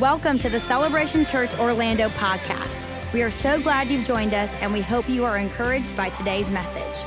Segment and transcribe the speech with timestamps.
[0.00, 3.12] Welcome to the Celebration Church Orlando podcast.
[3.12, 6.50] We are so glad you've joined us and we hope you are encouraged by today's
[6.50, 7.04] message.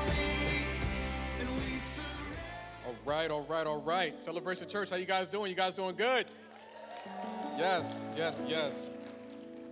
[2.85, 4.17] All right, all right, all right.
[4.17, 5.49] Celebration Church, how you guys doing?
[5.49, 6.27] You guys doing good?
[7.57, 8.89] Yes, yes, yes.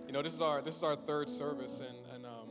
[0.06, 2.48] You know, this is our this is our third service, and and um,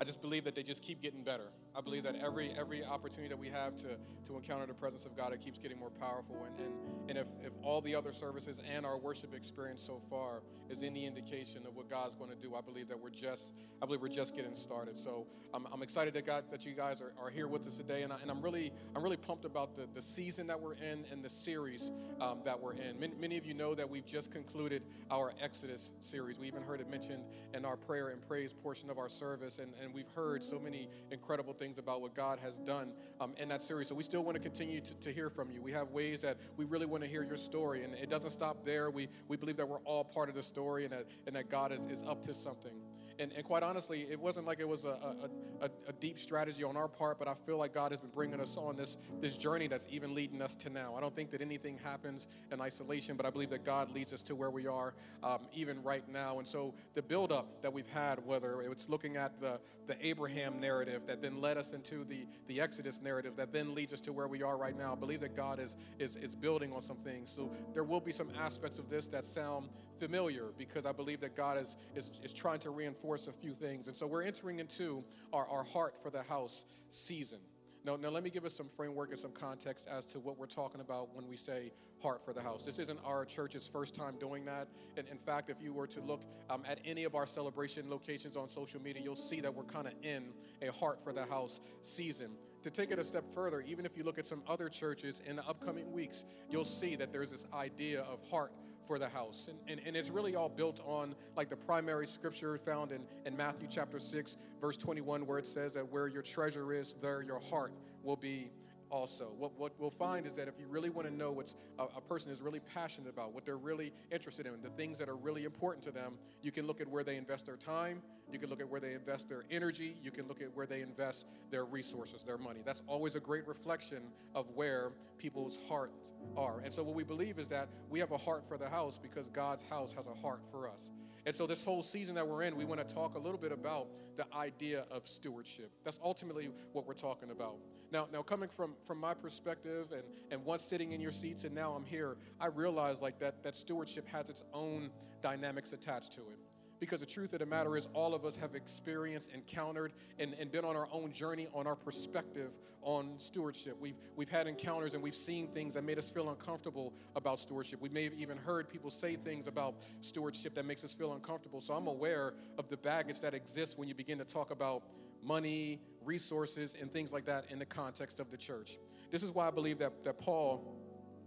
[0.00, 1.50] I just believe that they just keep getting better.
[1.74, 5.16] I believe that every every opportunity that we have to to encounter the presence of
[5.16, 6.44] God, it keeps getting more powerful.
[6.46, 10.42] And and, and if, if all the other services and our worship experience so far
[10.68, 13.86] is any indication of what God's going to do, I believe that we're just I
[13.86, 14.96] believe we're just getting started.
[14.96, 18.02] So I'm, I'm excited that God that you guys are, are here with us today,
[18.02, 21.04] and, I, and I'm really I'm really pumped about the, the season that we're in
[21.10, 22.98] and the series um, that we're in.
[22.98, 26.38] Many, many of you know that we've just concluded our Exodus series.
[26.38, 29.72] We even heard it mentioned in our prayer and praise portion of our service, and,
[29.82, 33.62] and we've heard so many incredible things about what God has done um, in that
[33.62, 33.88] series.
[33.88, 35.62] So we still want to continue to, to hear from you.
[35.62, 38.64] We have ways that we really want to hear your story, and it doesn't stop
[38.64, 38.90] there.
[38.90, 41.72] We, we believe that we're all part of the story and that, and that God
[41.72, 42.72] is, is up to something.
[43.18, 45.30] And, and quite honestly, it wasn't like it was a, a,
[45.62, 48.40] a, a, deep strategy on our part, but I feel like God has been bringing
[48.40, 50.94] us on this, this journey that's even leading us to now.
[50.96, 54.22] I don't think that anything happens in isolation, but I believe that God leads us
[54.24, 56.38] to where we are um, even right now.
[56.38, 61.02] And so the buildup that we've had, whether it's looking at the, the Abraham narrative
[61.06, 64.28] that then led us into the, the Exodus narrative that then leads us to where
[64.28, 67.30] we are right now, I believe that God is, is, is building on some things.
[67.30, 69.68] So there will be some aspects of this that sound
[70.02, 73.88] familiar because I believe that God is, is, is trying to reinforce a few things.
[73.88, 77.38] And so we're entering into our, our heart for the house season.
[77.84, 80.46] Now, now, let me give us some framework and some context as to what we're
[80.46, 82.64] talking about when we say heart for the house.
[82.64, 84.68] This isn't our church's first time doing that.
[84.96, 88.36] And in fact, if you were to look um, at any of our celebration locations
[88.36, 91.60] on social media, you'll see that we're kind of in a heart for the house
[91.82, 92.30] season
[92.62, 95.36] to take it a step further, even if you look at some other churches in
[95.36, 98.52] the upcoming weeks, you'll see that there's this idea of heart
[98.86, 99.48] for the house.
[99.48, 103.36] And, and, and it's really all built on like the primary scripture found in, in
[103.36, 107.40] Matthew chapter 6, verse 21, where it says that where your treasure is, there your
[107.40, 108.50] heart will be
[108.92, 109.32] also.
[109.38, 112.00] What, what we'll find is that if you really want to know what a, a,
[112.00, 115.44] person is really passionate about, what they're really interested in, the things that are really
[115.44, 118.60] important to them, you can look at where they invest their time, you can look
[118.60, 122.22] at where they invest their energy, you can look at where they invest their resources,
[122.22, 122.60] their money.
[122.64, 124.02] That's always a great reflection
[124.34, 126.60] of where people's hearts are.
[126.62, 129.28] And so what we believe is that we have a heart for the house because
[129.28, 130.90] God's house has a heart for us.
[131.24, 133.52] And so, this whole season that we're in, we want to talk a little bit
[133.52, 133.86] about
[134.16, 135.70] the idea of stewardship.
[135.84, 137.58] That's ultimately what we're talking about.
[137.92, 141.54] Now, now coming from, from my perspective and, and once sitting in your seats and
[141.54, 146.20] now I'm here, I realize like that, that stewardship has its own dynamics attached to
[146.22, 146.38] it.
[146.80, 150.50] Because the truth of the matter is, all of us have experienced, encountered, and, and
[150.50, 152.50] been on our own journey on our perspective
[152.80, 153.76] on stewardship.
[153.78, 157.80] We've, we've had encounters and we've seen things that made us feel uncomfortable about stewardship.
[157.80, 161.60] We may have even heard people say things about stewardship that makes us feel uncomfortable.
[161.60, 164.82] So I'm aware of the baggage that exists when you begin to talk about
[165.22, 168.78] money, resources, and things like that in the context of the church.
[169.10, 170.78] This is why I believe that, that Paul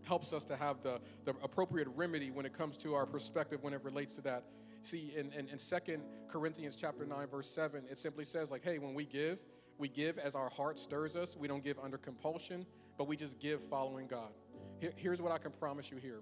[0.03, 3.73] helps us to have the, the appropriate remedy when it comes to our perspective when
[3.73, 4.43] it relates to that
[4.85, 8.77] See, in, in, in 2 Corinthians chapter 9, verse 7, it simply says, like, hey,
[8.77, 9.39] when we give,
[9.79, 11.35] we give as our heart stirs us.
[11.35, 14.29] We don't give under compulsion, but we just give following God.
[14.79, 16.21] Here, here's what I can promise you here.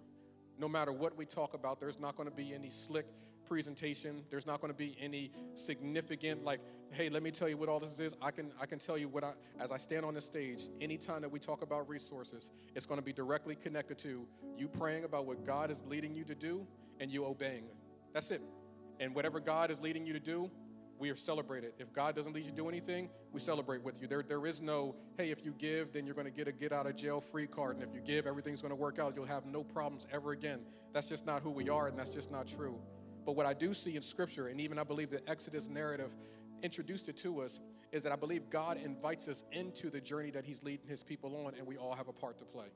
[0.57, 3.05] No matter what we talk about, there's not going to be any slick
[3.45, 4.23] presentation.
[4.29, 6.59] There's not going to be any significant, like,
[6.91, 8.13] hey, let me tell you what all this is.
[8.21, 11.21] I can, I can tell you what I, as I stand on the stage, anytime
[11.21, 14.27] that we talk about resources, it's going to be directly connected to
[14.57, 16.65] you praying about what God is leading you to do
[16.99, 17.65] and you obeying.
[18.13, 18.41] That's it.
[18.99, 20.49] And whatever God is leading you to do,
[20.99, 21.73] we are celebrated.
[21.79, 24.07] If God doesn't lead you to do anything, we celebrate with you.
[24.07, 26.71] There, there is no, hey, if you give, then you're going to get a get
[26.71, 27.75] out of jail free card.
[27.75, 29.13] And if you give, everything's going to work out.
[29.15, 30.61] You'll have no problems ever again.
[30.93, 32.79] That's just not who we are, and that's just not true.
[33.25, 36.15] But what I do see in Scripture, and even I believe the Exodus narrative
[36.61, 37.59] introduced it to us,
[37.91, 41.45] is that I believe God invites us into the journey that He's leading His people
[41.45, 42.67] on, and we all have a part to play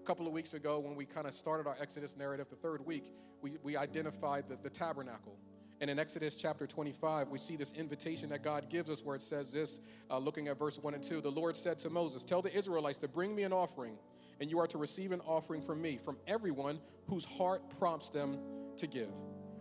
[0.00, 2.84] a couple of weeks ago when we kind of started our Exodus narrative, the third
[2.86, 3.12] week,
[3.42, 5.36] we, we identified the, the tabernacle.
[5.80, 9.22] And in Exodus chapter 25, we see this invitation that God gives us where it
[9.22, 9.80] says this,
[10.10, 11.22] uh, looking at verse 1 and 2.
[11.22, 13.96] The Lord said to Moses, Tell the Israelites to bring me an offering,
[14.40, 18.38] and you are to receive an offering from me, from everyone whose heart prompts them
[18.76, 19.08] to give.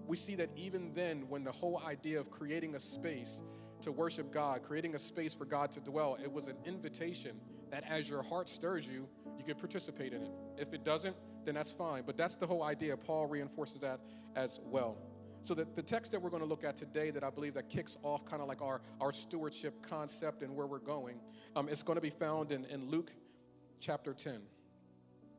[0.07, 3.41] We see that even then, when the whole idea of creating a space
[3.81, 7.39] to worship God, creating a space for God to dwell, it was an invitation
[7.71, 9.07] that as your heart stirs you,
[9.37, 10.31] you can participate in it.
[10.57, 11.15] If it doesn't,
[11.45, 12.03] then that's fine.
[12.05, 12.97] But that's the whole idea.
[12.97, 14.01] Paul reinforces that
[14.35, 14.97] as well.
[15.41, 17.69] So the, the text that we're going to look at today that I believe that
[17.69, 21.19] kicks off kind of like our, our stewardship concept and where we're going,
[21.55, 23.11] um, it's going to be found in, in Luke
[23.79, 24.41] chapter 10.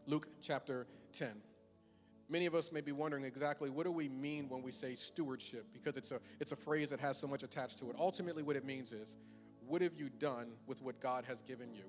[0.06, 1.28] Luke chapter 10.
[2.28, 5.66] many of us may be wondering exactly what do we mean when we say stewardship
[5.72, 8.56] because it's a it's a phrase that has so much attached to it ultimately what
[8.56, 9.16] it means is
[9.66, 11.84] what have you done with what god has given you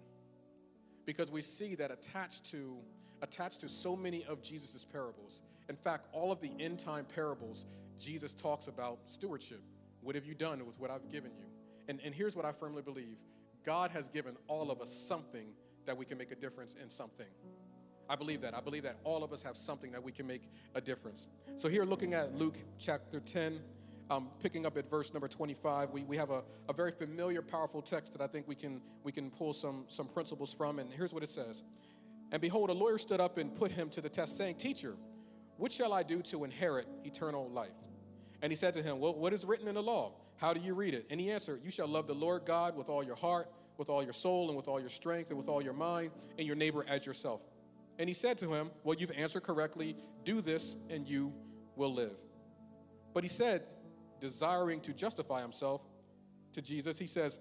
[1.06, 2.78] because we see that attached to
[3.22, 7.66] attached to so many of jesus' parables in fact all of the end time parables
[8.02, 9.62] jesus talks about stewardship
[10.02, 11.46] what have you done with what i've given you
[11.88, 13.18] and, and here's what i firmly believe
[13.64, 15.54] god has given all of us something
[15.86, 17.28] that we can make a difference in something
[18.12, 18.54] I believe that.
[18.54, 21.28] I believe that all of us have something that we can make a difference.
[21.56, 23.62] So, here looking at Luke chapter 10,
[24.10, 27.82] um, picking up at verse number 25, we, we have a, a very familiar, powerful
[27.82, 30.80] text that I think we can, we can pull some, some principles from.
[30.80, 31.64] And here's what it says
[32.34, 34.98] And behold, a lawyer stood up and put him to the test, saying, Teacher,
[35.56, 37.70] what shall I do to inherit eternal life?
[38.42, 40.14] And he said to him, Well, what is written in the law?
[40.38, 41.06] How do you read it?
[41.10, 44.04] And he answered, You shall love the Lord God with all your heart, with all
[44.04, 46.86] your soul, and with all your strength, and with all your mind, and your neighbor
[46.88, 47.42] as yourself.
[48.00, 49.96] And he said to him, Well, you've answered correctly.
[50.24, 51.34] Do this, and you
[51.76, 52.16] will live.
[53.14, 53.64] But he said,
[54.20, 55.82] desiring to justify himself
[56.54, 57.40] to Jesus, he says,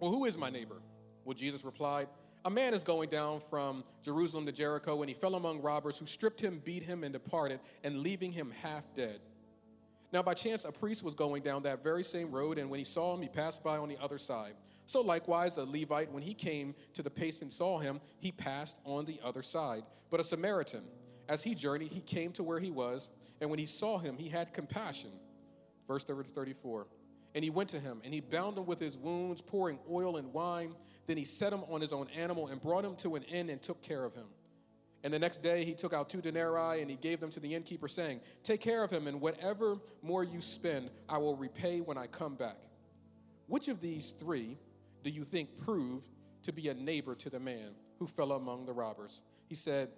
[0.00, 0.82] Well, who is my neighbor?
[1.24, 2.08] Well, Jesus replied,
[2.44, 6.06] A man is going down from Jerusalem to Jericho, and he fell among robbers who
[6.06, 9.20] stripped him, beat him, and departed, and leaving him half dead.
[10.12, 12.84] Now, by chance, a priest was going down that very same road, and when he
[12.84, 14.54] saw him, he passed by on the other side.
[14.86, 18.78] So likewise, a Levite, when he came to the place and saw him, he passed
[18.84, 19.84] on the other side.
[20.10, 20.82] But a Samaritan,
[21.28, 23.10] as he journeyed, he came to where he was,
[23.40, 25.12] and when he saw him, he had compassion.
[25.86, 26.88] Verse 34.
[27.36, 30.32] And he went to him, and he bound him with his wounds, pouring oil and
[30.32, 30.74] wine.
[31.06, 33.62] Then he set him on his own animal and brought him to an inn and
[33.62, 34.26] took care of him.
[35.02, 37.54] And the next day he took out two denarii and he gave them to the
[37.54, 41.96] innkeeper, saying, Take care of him, and whatever more you spend, I will repay when
[41.96, 42.58] I come back.
[43.46, 44.58] Which of these three
[45.02, 46.06] do you think proved
[46.42, 49.22] to be a neighbor to the man who fell among the robbers?
[49.48, 49.88] He said,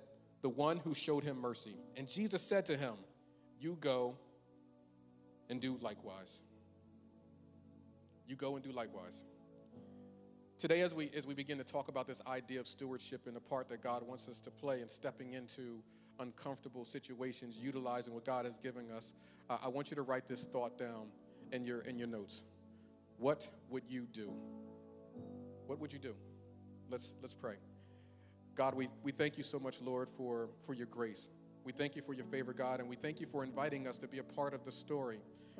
[0.40, 1.76] The one who showed him mercy.
[1.96, 2.94] And Jesus said to him,
[3.60, 4.16] You go
[5.50, 6.40] and do likewise.
[8.28, 9.24] You go and do likewise.
[10.62, 13.40] Today, as we, as we begin to talk about this idea of stewardship and the
[13.40, 15.82] part that God wants us to play in stepping into
[16.20, 19.12] uncomfortable situations, utilizing what God has given us,
[19.50, 21.10] uh, I want you to write this thought down
[21.50, 22.44] in your, in your notes.
[23.18, 24.32] What would you do?
[25.66, 26.14] what would you do?
[26.88, 27.56] Let's, let's pray.
[28.54, 31.28] God, we, we thank you so much, Lord, for, for your grace.
[31.64, 34.06] We thank you for your favor, God, and we thank you for inviting us to
[34.06, 35.18] be a part of the story,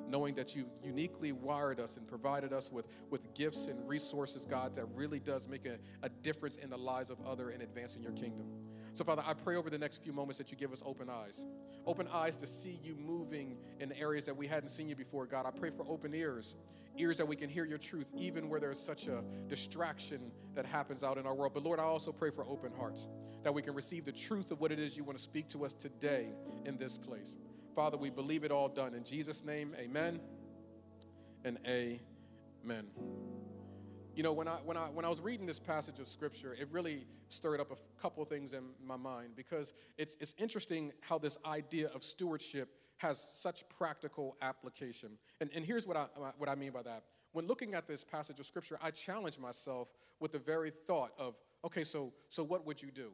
[0.08, 4.74] knowing that you uniquely wired us and provided us with, with gifts and resources, God,
[4.74, 8.12] that really does make a, a difference in the lives of other and advancing your
[8.12, 8.46] kingdom.
[8.94, 11.46] So, Father, I pray over the next few moments that you give us open eyes.
[11.86, 15.46] Open eyes to see you moving in areas that we hadn't seen you before, God.
[15.46, 16.56] I pray for open ears
[16.98, 21.02] ears that we can hear your truth, even where there's such a distraction that happens
[21.02, 21.52] out in our world.
[21.54, 23.08] But Lord, I also pray for open hearts,
[23.42, 25.64] that we can receive the truth of what it is you want to speak to
[25.64, 26.28] us today
[26.64, 27.36] in this place.
[27.74, 28.94] Father, we believe it all done.
[28.94, 30.20] In Jesus' name, amen
[31.44, 32.90] and amen.
[34.14, 36.68] You know, when I, when, I, when I was reading this passage of scripture, it
[36.70, 41.18] really stirred up a couple of things in my mind because it's, it's interesting how
[41.18, 45.12] this idea of stewardship has such practical application.
[45.40, 47.04] And, and here's what I, uh, what I mean by that.
[47.32, 49.88] When looking at this passage of scripture, I challenge myself
[50.20, 53.12] with the very thought of, okay, so, so what would you do?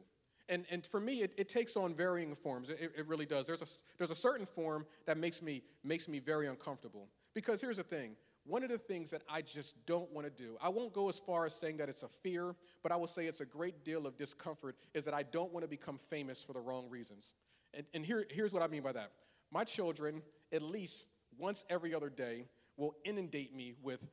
[0.49, 2.69] And, and for me, it, it takes on varying forms.
[2.69, 3.45] It, it really does.
[3.45, 3.67] There's a,
[3.97, 7.07] there's a certain form that makes me, makes me very uncomfortable.
[7.33, 10.57] Because here's the thing one of the things that I just don't want to do,
[10.61, 13.25] I won't go as far as saying that it's a fear, but I will say
[13.25, 16.53] it's a great deal of discomfort, is that I don't want to become famous for
[16.53, 17.33] the wrong reasons.
[17.75, 19.11] And, and here, here's what I mean by that.
[19.51, 21.05] My children, at least
[21.37, 22.45] once every other day,
[22.75, 24.07] will inundate me with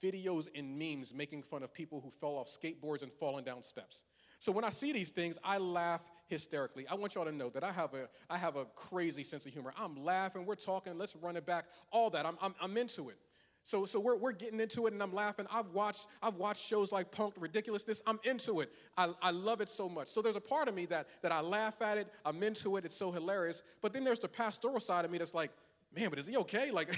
[0.00, 4.04] videos and memes making fun of people who fell off skateboards and fallen down steps.
[4.40, 6.86] So when I see these things, I laugh hysterically.
[6.88, 9.52] I want y'all to know that I have a, I have a crazy sense of
[9.52, 9.72] humor.
[9.78, 12.24] I'm laughing, we're talking, let's run it back, all that.
[12.24, 13.18] I'm, I'm, I'm into it.
[13.62, 15.46] So, so we're, we're getting into it and I'm laughing.
[15.52, 18.02] I've watched, I've watched shows like Punk'd Ridiculousness.
[18.06, 18.72] I'm into it.
[18.96, 20.08] I, I love it so much.
[20.08, 22.08] So there's a part of me that, that I laugh at it.
[22.24, 22.86] I'm into it.
[22.86, 23.62] It's so hilarious.
[23.82, 25.50] But then there's the pastoral side of me that's like,
[25.94, 26.70] man, but is he okay?
[26.80, 26.96] Like,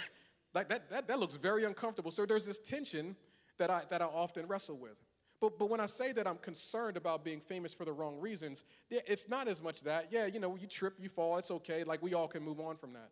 [0.54, 2.12] like that, that, that looks very uncomfortable.
[2.12, 3.16] So there's this tension
[3.58, 4.96] that I, that I often wrestle with.
[5.42, 8.64] But, but when I say that I'm concerned about being famous for the wrong reasons,
[8.90, 11.84] it's not as much that, yeah, you know, you trip, you fall, it's okay.
[11.84, 13.10] Like we all can move on from that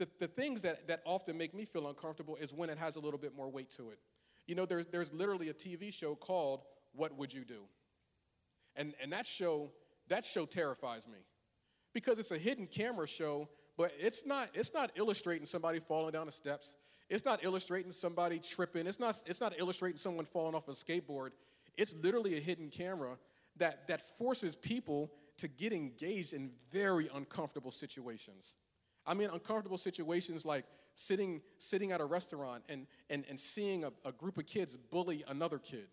[0.00, 3.00] the, the things that, that often make me feel uncomfortable is when it has a
[3.00, 3.98] little bit more weight to it.
[4.46, 6.62] You know, there's, there's literally a TV show called
[6.94, 7.66] What Would You Do?
[8.76, 9.70] And, and that show,
[10.08, 11.18] that show terrifies me
[11.92, 13.46] because it's a hidden camera show,
[13.76, 16.76] but it's not, it's not illustrating somebody falling down the steps.
[17.10, 18.86] It's not illustrating somebody tripping.
[18.86, 21.30] It's not, it's not illustrating someone falling off a skateboard.
[21.76, 23.18] It's literally a hidden camera
[23.56, 28.56] that, that forces people to get engaged in very uncomfortable situations.
[29.06, 33.92] I mean, uncomfortable situations like sitting, sitting at a restaurant and, and, and seeing a,
[34.04, 35.88] a group of kids bully another kid.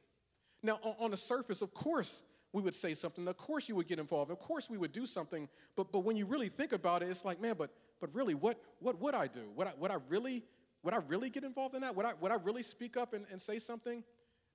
[0.64, 3.28] Now, on, on the surface, of course, we would say something.
[3.28, 4.32] Of course, you would get involved.
[4.32, 5.48] Of course, we would do something.
[5.76, 8.60] But, but when you really think about it, it's like, man, but, but really, what,
[8.80, 9.50] what would I do?
[9.56, 10.44] Would I, would I really
[10.84, 11.96] would I really get involved in that?
[11.96, 14.04] Would I, would I really speak up and, and say something?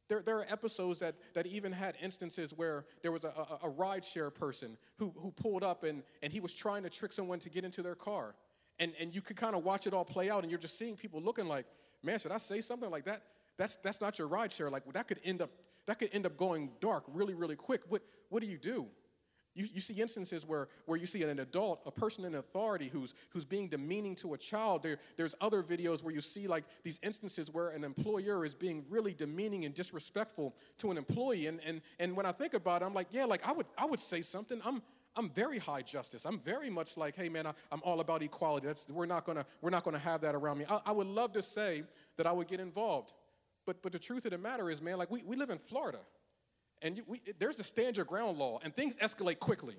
[0.09, 3.69] There, there are episodes that, that even had instances where there was a, a, a
[3.69, 7.39] ride share person who, who pulled up and, and he was trying to trick someone
[7.39, 8.35] to get into their car.
[8.79, 10.97] And, and you could kind of watch it all play out, and you're just seeing
[10.97, 11.67] people looking like,
[12.03, 13.23] man, should I say something like that?
[13.57, 14.71] That's, that's not your ride share.
[14.71, 15.51] Like, that could end up,
[15.87, 17.83] that could end up going dark really, really quick.
[17.89, 18.89] What, what do you do?
[19.55, 23.15] You, you see instances where, where you see an adult, a person in authority who's,
[23.29, 24.83] who's being demeaning to a child.
[24.83, 28.85] There, there's other videos where you see like these instances where an employer is being
[28.89, 31.49] really demeaning and disrespectful to an employee.
[31.49, 33.85] And, and, and when I think about it, I'm like, yeah, like I would, I
[33.85, 34.61] would say something.
[34.65, 34.81] I'm,
[35.17, 36.25] I'm very high justice.
[36.25, 38.67] I'm very much like, hey man, I, am all about equality.
[38.67, 40.65] That's, we're not gonna, we're not gonna have that around me.
[40.71, 41.83] I, I would love to say
[42.17, 43.13] that I would get involved.
[43.67, 46.01] But, but the truth of the matter is, man, like we, we live in Florida
[46.83, 49.77] and you, we, there's the stand your ground law, and things escalate quickly.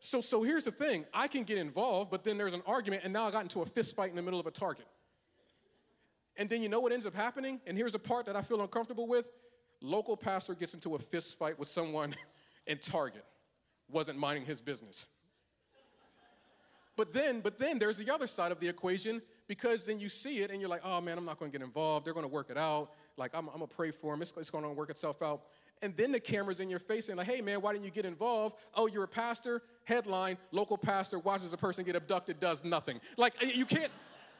[0.00, 3.12] So, so here's the thing I can get involved, but then there's an argument, and
[3.12, 4.86] now I got into a fist fight in the middle of a target.
[6.36, 7.60] And then you know what ends up happening?
[7.66, 9.28] And here's the part that I feel uncomfortable with
[9.80, 12.14] local pastor gets into a fist fight with someone
[12.66, 13.24] in Target,
[13.90, 15.06] wasn't minding his business.
[16.96, 20.40] But then, but then there's the other side of the equation because then you see
[20.40, 22.04] it and you're like, oh man, I'm not going to get involved.
[22.04, 22.90] They're going to work it out.
[23.16, 24.22] Like I'm, I'm going to pray for him.
[24.22, 25.42] It's, it's going to work itself out
[25.82, 28.04] and then the camera's in your face and like, hey man, why didn't you get
[28.04, 28.56] involved?
[28.74, 29.62] Oh, you're a pastor.
[29.84, 33.00] Headline: Local pastor watches a person get abducted, does nothing.
[33.16, 33.90] Like you can't.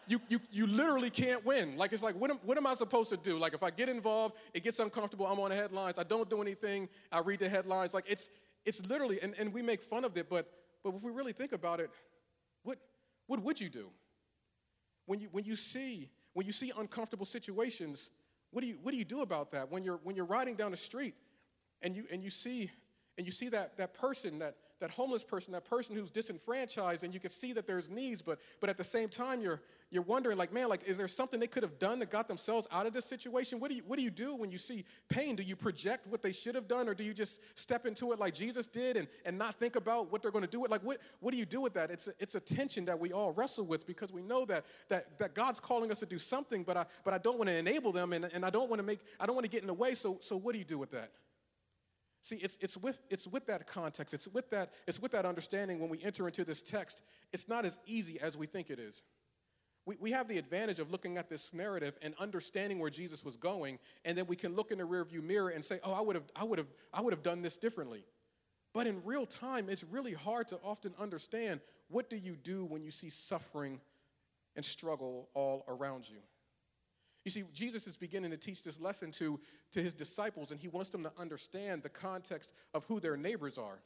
[0.07, 1.77] You, you, you literally can't win.
[1.77, 3.39] Like, it's like, what am, what am I supposed to do?
[3.39, 6.41] Like, if I get involved, it gets uncomfortable, I'm on the headlines, I don't do
[6.41, 7.93] anything, I read the headlines.
[7.93, 8.31] Like, it's,
[8.65, 10.51] it's literally, and, and we make fun of it, but,
[10.83, 11.91] but if we really think about it,
[12.63, 12.79] what,
[13.27, 13.91] what would you do?
[15.05, 18.11] When you, when you see, when you see uncomfortable situations,
[18.51, 19.71] what do you, what do you do about that?
[19.71, 21.15] When you're, when you're riding down the street
[21.83, 22.71] and you, and you see,
[23.17, 27.13] and you see that, that person, that, that homeless person, that person who's disenfranchised, and
[27.13, 30.39] you can see that there's needs, but, but at the same time, you're, you're wondering,
[30.39, 32.93] like, man, like, is there something they could have done that got themselves out of
[32.93, 33.59] this situation?
[33.59, 35.35] What do you, what do, you do when you see pain?
[35.35, 38.21] Do you project what they should have done, or do you just step into it
[38.21, 40.61] like Jesus did and, and not think about what they're going to do?
[40.61, 41.91] With it like, what, what do you do with that?
[41.91, 45.19] It's a, it's a tension that we all wrestle with because we know that, that,
[45.19, 47.91] that God's calling us to do something, but I, but I don't want to enable
[47.91, 49.75] them, and, and I don't want to make, I don't want to get in the
[49.75, 51.11] way, so, so what do you do with that?
[52.23, 55.79] See, it's, it's, with, it's with that context, it's with that, it's with that understanding
[55.79, 59.05] when we enter into this text, it's not as easy as we think it is.
[59.87, 63.37] We, we have the advantage of looking at this narrative and understanding where Jesus was
[63.37, 66.17] going, and then we can look in the rearview mirror and say, oh, I would
[66.17, 68.05] have, I would have, I would have done this differently.
[68.75, 72.83] But in real time, it's really hard to often understand what do you do when
[72.83, 73.81] you see suffering
[74.57, 76.19] and struggle all around you.
[77.29, 79.39] You see, Jesus is beginning to teach this lesson to,
[79.73, 83.59] to his disciples, and he wants them to understand the context of who their neighbors
[83.59, 83.83] are.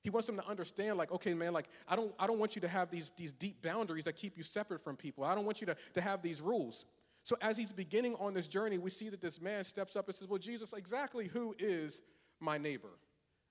[0.00, 2.62] He wants them to understand, like, okay, man, like, I don't, I don't want you
[2.62, 5.22] to have these, these deep boundaries that keep you separate from people.
[5.22, 6.86] I don't want you to, to have these rules.
[7.24, 10.14] So as he's beginning on this journey, we see that this man steps up and
[10.14, 12.00] says, Well, Jesus, exactly who is
[12.40, 12.96] my neighbor?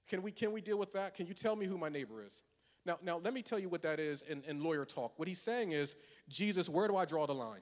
[0.10, 1.14] Can we, can we deal with that?
[1.14, 2.42] Can you tell me who my neighbor is?
[2.88, 5.14] Now, now let me tell you what that is in, in lawyer talk.
[5.18, 5.96] What he's saying is,
[6.28, 7.62] Jesus, where do I draw the line?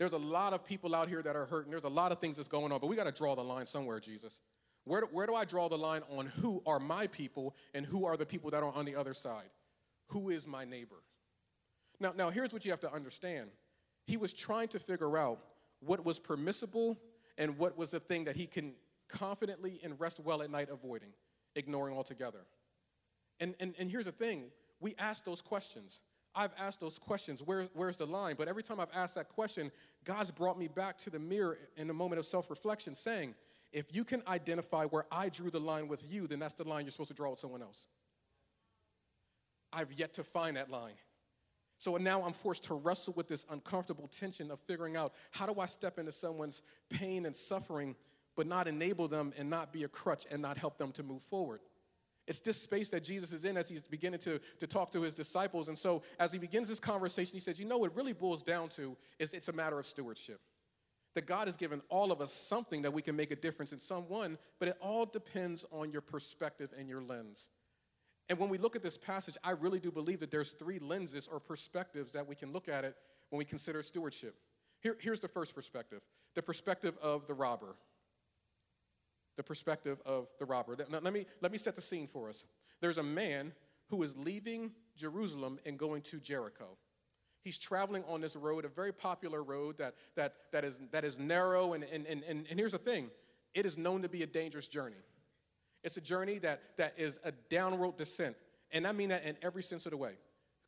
[0.00, 1.70] There's a lot of people out here that are hurting.
[1.70, 3.66] There's a lot of things that's going on, but we got to draw the line
[3.66, 4.40] somewhere, Jesus.
[4.84, 8.06] Where do, where do I draw the line on who are my people and who
[8.06, 9.50] are the people that are on the other side?
[10.06, 11.02] Who is my neighbor?
[12.00, 13.50] Now, now here's what you have to understand.
[14.06, 15.38] He was trying to figure out
[15.80, 16.98] what was permissible
[17.36, 18.72] and what was the thing that he can
[19.06, 21.10] confidently and rest well at night avoiding,
[21.56, 22.46] ignoring altogether.
[23.38, 24.44] And, and, and here's the thing
[24.80, 26.00] we ask those questions.
[26.34, 28.36] I've asked those questions Where, where's the line?
[28.38, 29.70] But every time I've asked that question,
[30.04, 33.34] God's brought me back to the mirror in a moment of self reflection, saying,
[33.72, 36.84] if you can identify where I drew the line with you, then that's the line
[36.84, 37.86] you're supposed to draw with someone else.
[39.72, 40.94] I've yet to find that line.
[41.78, 45.58] So now I'm forced to wrestle with this uncomfortable tension of figuring out how do
[45.60, 47.94] I step into someone's pain and suffering,
[48.36, 51.22] but not enable them and not be a crutch and not help them to move
[51.22, 51.60] forward.
[52.30, 55.16] It's this space that Jesus is in as he's beginning to, to talk to his
[55.16, 55.66] disciples.
[55.66, 58.68] And so, as he begins this conversation, he says, You know, what really boils down
[58.70, 60.40] to is it's a matter of stewardship.
[61.16, 63.80] That God has given all of us something that we can make a difference in
[63.80, 67.48] someone, but it all depends on your perspective and your lens.
[68.28, 71.26] And when we look at this passage, I really do believe that there's three lenses
[71.26, 72.94] or perspectives that we can look at it
[73.30, 74.36] when we consider stewardship.
[74.78, 75.98] Here, here's the first perspective
[76.36, 77.74] the perspective of the robber
[79.40, 80.76] the perspective of the robber.
[80.90, 82.44] Now, let, me, let me set the scene for us.
[82.82, 83.52] There's a man
[83.88, 86.76] who is leaving Jerusalem and going to Jericho.
[87.42, 91.18] He's traveling on this road, a very popular road that, that, that, is, that is
[91.18, 91.72] narrow.
[91.72, 93.10] And, and, and, and here's the thing
[93.54, 95.00] it is known to be a dangerous journey.
[95.82, 98.36] It's a journey that, that is a downward descent.
[98.72, 100.16] And I mean that in every sense of the way.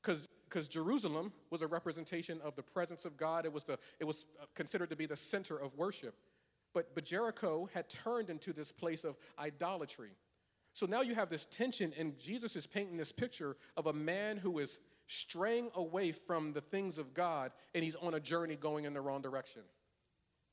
[0.03, 4.25] Because Jerusalem was a representation of the presence of God, it was, the, it was
[4.41, 6.15] uh, considered to be the center of worship.
[6.75, 10.11] But, but Jericho had turned into this place of idolatry.
[10.75, 14.39] So now you have this tension, and Jesus is painting this picture of a man
[14.39, 18.87] who is straying away from the things of God, and he's on a journey going
[18.87, 19.63] in the wrong direction.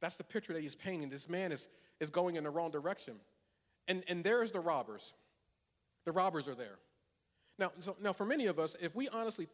[0.02, 1.10] That's the picture that he's painting.
[1.10, 3.16] This man is, is going in the wrong direction.
[3.88, 5.14] And, and there's the robbers.
[6.06, 6.80] The robbers are there.
[7.58, 9.48] Now, so, now, for many of us, if we honestly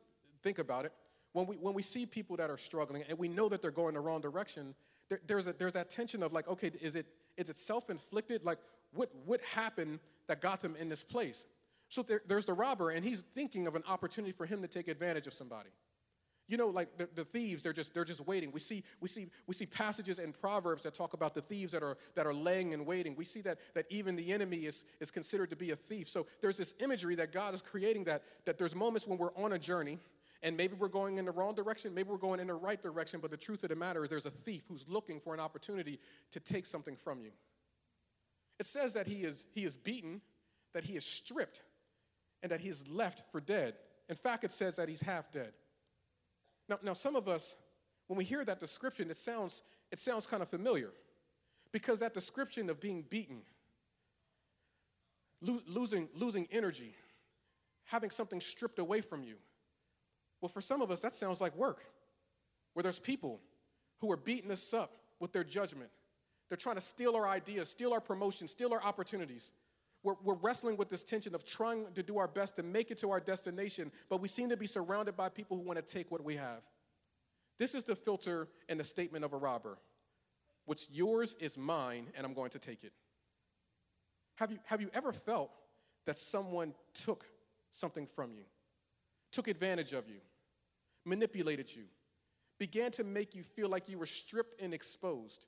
[0.43, 0.93] think about it,
[1.35, 3.93] when we, when we see people that are struggling and we know that they're going
[3.93, 4.73] the wrong direction,
[5.09, 8.45] there, there's, a, there's that tension of like, okay, is it, is it self inflicted?
[8.45, 8.57] Like,
[8.93, 11.45] what, what happened that got them in this place?
[11.89, 14.87] So there, there's the robber, and he's thinking of an opportunity for him to take
[14.87, 15.71] advantage of somebody.
[16.47, 18.51] You know, like the, the, thieves, they're just they're just waiting.
[18.51, 21.83] We see we see we see passages in Proverbs that talk about the thieves that
[21.83, 23.15] are that are laying and waiting.
[23.15, 26.07] We see that that even the enemy is is considered to be a thief.
[26.07, 29.53] So there's this imagery that God is creating that that there's moments when we're on
[29.53, 29.99] a journey
[30.45, 33.19] and maybe we're going in the wrong direction, maybe we're going in the right direction,
[33.19, 35.99] but the truth of the matter is there's a thief who's looking for an opportunity
[36.29, 37.31] to take something from you.
[38.59, 40.21] It says that he is, he is beaten,
[40.75, 41.63] that he is stripped,
[42.43, 43.73] and that he is left for dead.
[44.07, 45.51] In fact, it says that he's half dead.
[46.69, 47.55] Now, now some of us,
[48.05, 50.91] when we hear that description, it sounds, it sounds kind of familiar
[51.71, 53.41] because that description of being beaten,
[55.41, 56.93] lo- losing, losing energy,
[57.85, 59.37] having something stripped away from you,
[60.41, 61.85] well, for some of us, that sounds like work,
[62.73, 63.41] where there's people
[63.99, 65.89] who are beating us up with their judgment.
[66.49, 69.53] They're trying to steal our ideas, steal our promotion, steal our opportunities.
[70.03, 72.99] We're, we're, wrestling with this tension of trying to do our best to make it
[72.99, 76.11] to our destination, but we seem to be surrounded by people who want to take
[76.11, 76.63] what we have.
[77.57, 79.79] This is the filter and the statement of a robber.
[80.65, 82.93] What's yours is mine, and I'm going to take it.
[84.35, 85.51] Have you, have you ever felt
[86.05, 87.25] that someone took
[87.71, 88.43] something from you,
[89.35, 90.21] took advantage of you?
[91.05, 91.83] manipulated you,
[92.59, 95.47] began to make you feel like you were stripped and exposed.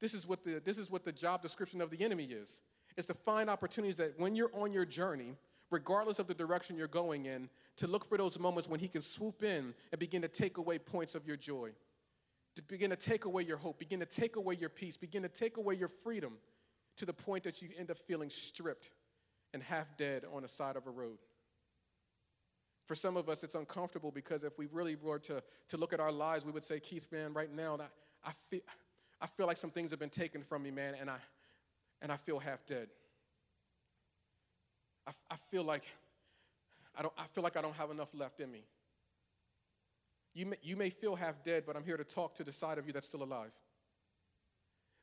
[0.00, 2.62] This is what the, this is what the job description of the enemy is.
[2.96, 5.36] It's to find opportunities that when you're on your journey,
[5.70, 9.00] regardless of the direction you're going in, to look for those moments when he can
[9.00, 11.70] swoop in and begin to take away points of your joy,
[12.56, 15.28] to begin to take away your hope, begin to take away your peace, begin to
[15.28, 16.32] take away your freedom
[16.96, 18.90] to the point that you end up feeling stripped
[19.54, 21.18] and half dead on the side of a road.
[22.90, 26.00] For some of us, it's uncomfortable because if we really were to, to look at
[26.00, 27.84] our lives, we would say, Keith, man, right now, I,
[28.28, 28.62] I, feel,
[29.22, 31.18] I feel like some things have been taken from me, man, and I,
[32.02, 32.88] and I feel half dead.
[35.06, 35.84] I, I, feel like
[36.98, 38.64] I, don't, I feel like I don't have enough left in me.
[40.34, 42.76] You may, you may feel half dead, but I'm here to talk to the side
[42.76, 43.52] of you that's still alive.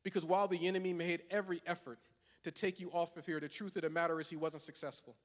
[0.04, 2.00] Because while the enemy made every effort
[2.43, 5.15] to take you off of here, the truth of the matter is he wasn't successful.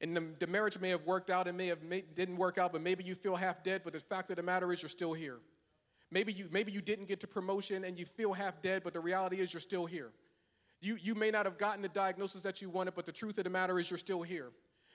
[0.00, 2.72] And the, the marriage may have worked out, it may have made, didn't work out,
[2.72, 5.12] but maybe you feel half dead, but the fact of the matter is you're still
[5.12, 5.38] here.
[6.10, 9.00] Maybe you, maybe you didn't get to promotion and you feel half dead, but the
[9.00, 10.10] reality is you're still here.
[10.80, 13.44] You, you may not have gotten the diagnosis that you wanted, but the truth of
[13.44, 14.50] the matter is you're still here.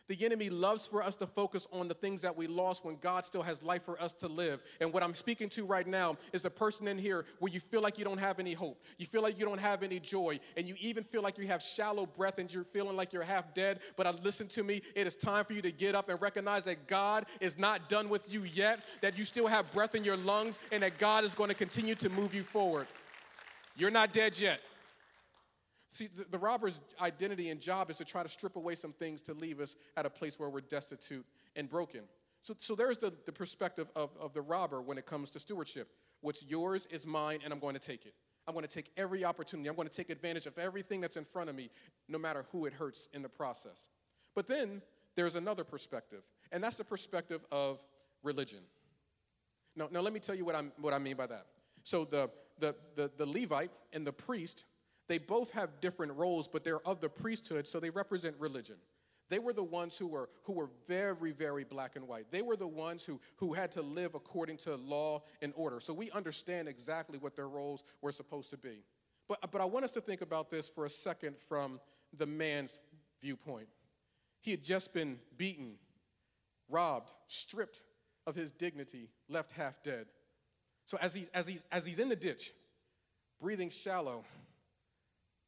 [0.07, 3.25] The enemy loves for us to focus on the things that we lost when God
[3.25, 4.61] still has life for us to live.
[4.79, 7.81] And what I'm speaking to right now is the person in here where you feel
[7.81, 8.83] like you don't have any hope.
[8.97, 10.39] You feel like you don't have any joy.
[10.57, 13.53] And you even feel like you have shallow breath and you're feeling like you're half
[13.55, 13.79] dead.
[13.95, 16.65] But uh, listen to me, it is time for you to get up and recognize
[16.65, 20.17] that God is not done with you yet, that you still have breath in your
[20.17, 22.87] lungs, and that God is going to continue to move you forward.
[23.75, 24.61] You're not dead yet.
[25.87, 29.21] See, the, the, robber's identity and job is to try to strip away some things
[29.23, 32.01] to leave us at a place where we're destitute and broken.
[32.41, 35.89] So, so there's the, the perspective of, of the robber when it comes to stewardship.
[36.21, 38.13] What's yours is mine, and I'm going to take it.
[38.47, 39.69] I'm going to take every opportunity.
[39.69, 41.69] I'm going to take advantage of everything that's in front of me,
[42.07, 43.89] no matter who it hurts in the process.
[44.35, 44.81] But then
[45.15, 47.79] there's another perspective, and that's the perspective of
[48.21, 48.59] religion.
[49.75, 51.45] Now, now let me tell you what, I'm, what I mean by that.
[51.83, 54.65] So the, the, the, the Levite and the priest
[55.07, 58.75] they both have different roles, but they're of the priesthood, so they represent religion.
[59.29, 62.25] They were the ones who were, who were very, very black and white.
[62.29, 65.79] They were the ones who, who had to live according to law and order.
[65.79, 68.83] So we understand exactly what their roles were supposed to be.
[69.27, 71.79] But, but I want us to think about this for a second from
[72.15, 72.79] the man's
[73.19, 73.67] viewpoint.
[74.41, 75.73] He had just been beaten,
[76.69, 77.81] robbed, stripped
[78.27, 80.05] of his dignity, left half dead.
[80.85, 82.51] So as he's, as he's, as he's in the ditch,
[83.41, 84.23] breathing shallow,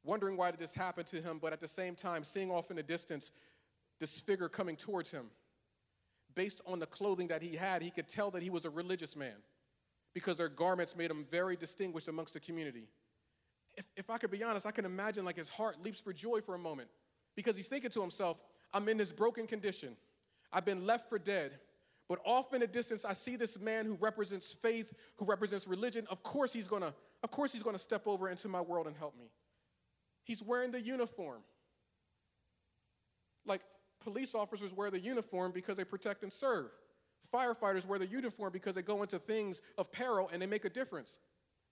[0.08, 2.78] wondering why did this happen to him, but at the same time, seeing off in
[2.78, 3.32] the distance
[4.00, 5.28] this figure coming towards him.
[6.34, 9.16] Based on the clothing that he had, he could tell that he was a religious
[9.16, 9.36] man
[10.14, 12.88] because their garments made him very distinguished amongst the community.
[13.76, 16.42] If, if I could be honest, I can imagine like his heart leaps for joy
[16.42, 16.90] for a moment
[17.36, 18.42] because he's thinking to himself,
[18.74, 19.96] I'm in this broken condition.
[20.52, 21.60] I've been left for dead.
[22.10, 26.08] But off in the distance, I see this man who represents faith, who represents religion.
[26.10, 26.94] Of course he's gonna,
[27.24, 29.30] of course he's gonna step over into my world and help me.
[30.28, 31.42] He's wearing the uniform.
[33.46, 33.62] Like
[34.02, 36.70] police officers wear the uniform because they protect and serve.
[37.34, 40.70] Firefighters wear the uniform because they go into things of peril and they make a
[40.70, 41.20] difference.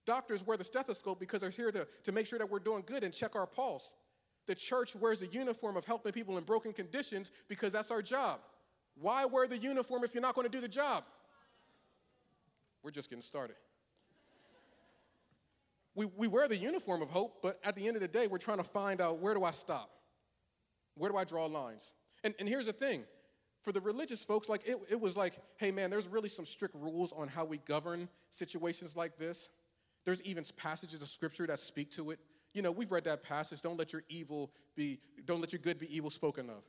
[0.05, 3.03] Doctors wear the stethoscope because they're here to, to make sure that we're doing good
[3.03, 3.93] and check our pulse.
[4.47, 8.39] The church wears the uniform of helping people in broken conditions because that's our job.
[8.95, 11.03] Why wear the uniform if you're not going to do the job?
[12.83, 13.57] We're just getting started.
[15.95, 18.37] We, we wear the uniform of hope, but at the end of the day, we're
[18.37, 19.89] trying to find out where do I stop?
[20.95, 21.93] Where do I draw lines?
[22.23, 23.05] And, and here's the thing
[23.63, 26.75] for the religious folks, like it, it was like, hey man, there's really some strict
[26.75, 29.49] rules on how we govern situations like this.
[30.05, 32.19] There's even passages of scripture that speak to it.
[32.53, 35.79] You know, we've read that passage, don't let your evil be, don't let your good
[35.79, 36.63] be evil spoken of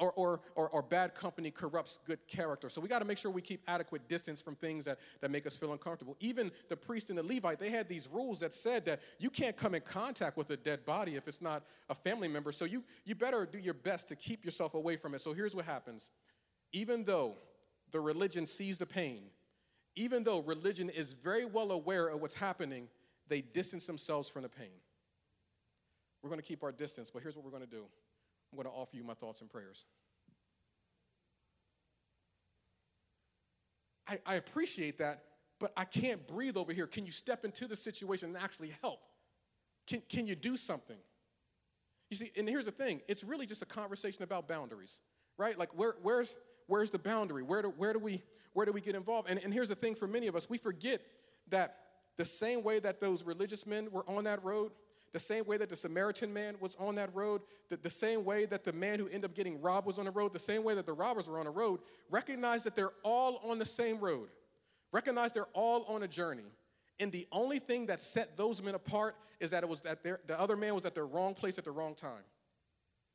[0.00, 2.68] or, or, or, or, bad company corrupts good character.
[2.68, 5.46] So we got to make sure we keep adequate distance from things that, that make
[5.46, 6.16] us feel uncomfortable.
[6.20, 9.56] Even the priest and the Levite, they had these rules that said that you can't
[9.56, 12.50] come in contact with a dead body if it's not a family member.
[12.50, 15.20] So you, you better do your best to keep yourself away from it.
[15.20, 16.10] So here's what happens
[16.72, 17.36] even though
[17.90, 19.22] the religion sees the pain,
[19.96, 22.88] even though religion is very well aware of what's happening,
[23.28, 24.68] they distance themselves from the pain.
[26.22, 27.86] We're going to keep our distance, but here's what we're going to do.
[28.52, 29.84] I'm going to offer you my thoughts and prayers.
[34.08, 35.22] I, I appreciate that,
[35.60, 36.86] but I can't breathe over here.
[36.86, 39.00] Can you step into the situation and actually help?
[39.86, 40.96] Can, can you do something?
[42.10, 45.00] You see, and here's the thing it's really just a conversation about boundaries,
[45.38, 45.56] right?
[45.56, 46.36] Like, where, where's,
[46.66, 47.44] where's the boundary?
[47.44, 49.30] Where do, where, do we, where do we get involved?
[49.30, 51.00] And, and here's the thing for many of us we forget
[51.48, 51.76] that
[52.16, 54.72] the same way that those religious men were on that road,
[55.12, 58.46] the same way that the Samaritan man was on that road, the, the same way
[58.46, 60.74] that the man who ended up getting robbed was on the road, the same way
[60.74, 64.28] that the robbers were on the road, recognize that they're all on the same road.
[64.92, 66.44] Recognize they're all on a journey.
[67.00, 70.38] And the only thing that set those men apart is that it was that the
[70.38, 72.24] other man was at the wrong place at the wrong time.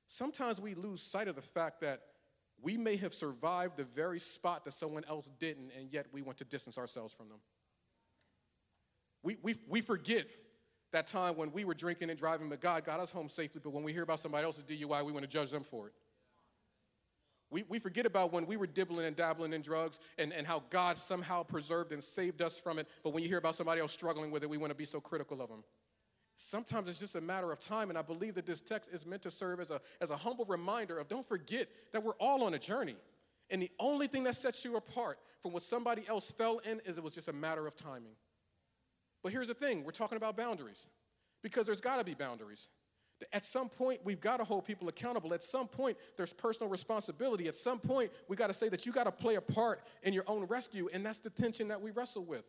[0.08, 2.02] Sometimes we lose sight of the fact that
[2.62, 6.38] we may have survived the very spot that someone else didn't, and yet we want
[6.40, 7.40] to distance ourselves from them.
[9.24, 10.26] We, we, we forget
[10.92, 13.62] that time when we were drinking and driving, but God got us home safely.
[13.64, 15.94] But when we hear about somebody else's DUI, we want to judge them for it.
[17.52, 20.64] We, we forget about when we were dibbling and dabbling in drugs and, and how
[20.70, 22.88] God somehow preserved and saved us from it.
[23.04, 25.00] But when you hear about somebody else struggling with it, we want to be so
[25.00, 25.64] critical of them.
[26.38, 29.22] Sometimes it's just a matter of time, and I believe that this text is meant
[29.22, 32.56] to serve as a, as a humble reminder of don't forget that we're all on
[32.56, 32.96] a journey.
[33.50, 36.98] And the only thing that sets you apart from what somebody else fell in is
[36.98, 38.16] it was just a matter of timing.
[39.26, 40.88] But here's the thing we're talking about boundaries
[41.42, 42.68] because there's got to be boundaries.
[43.34, 45.34] At some point, we've got to hold people accountable.
[45.34, 47.48] At some point, there's personal responsibility.
[47.48, 50.14] At some point, we got to say that you got to play a part in
[50.14, 52.46] your own rescue, and that's the tension that we wrestle with.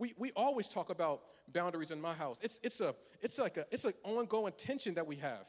[0.00, 2.40] We, we always talk about boundaries in my house.
[2.42, 5.46] It's, it's, a, it's like a, it's an ongoing tension that we have.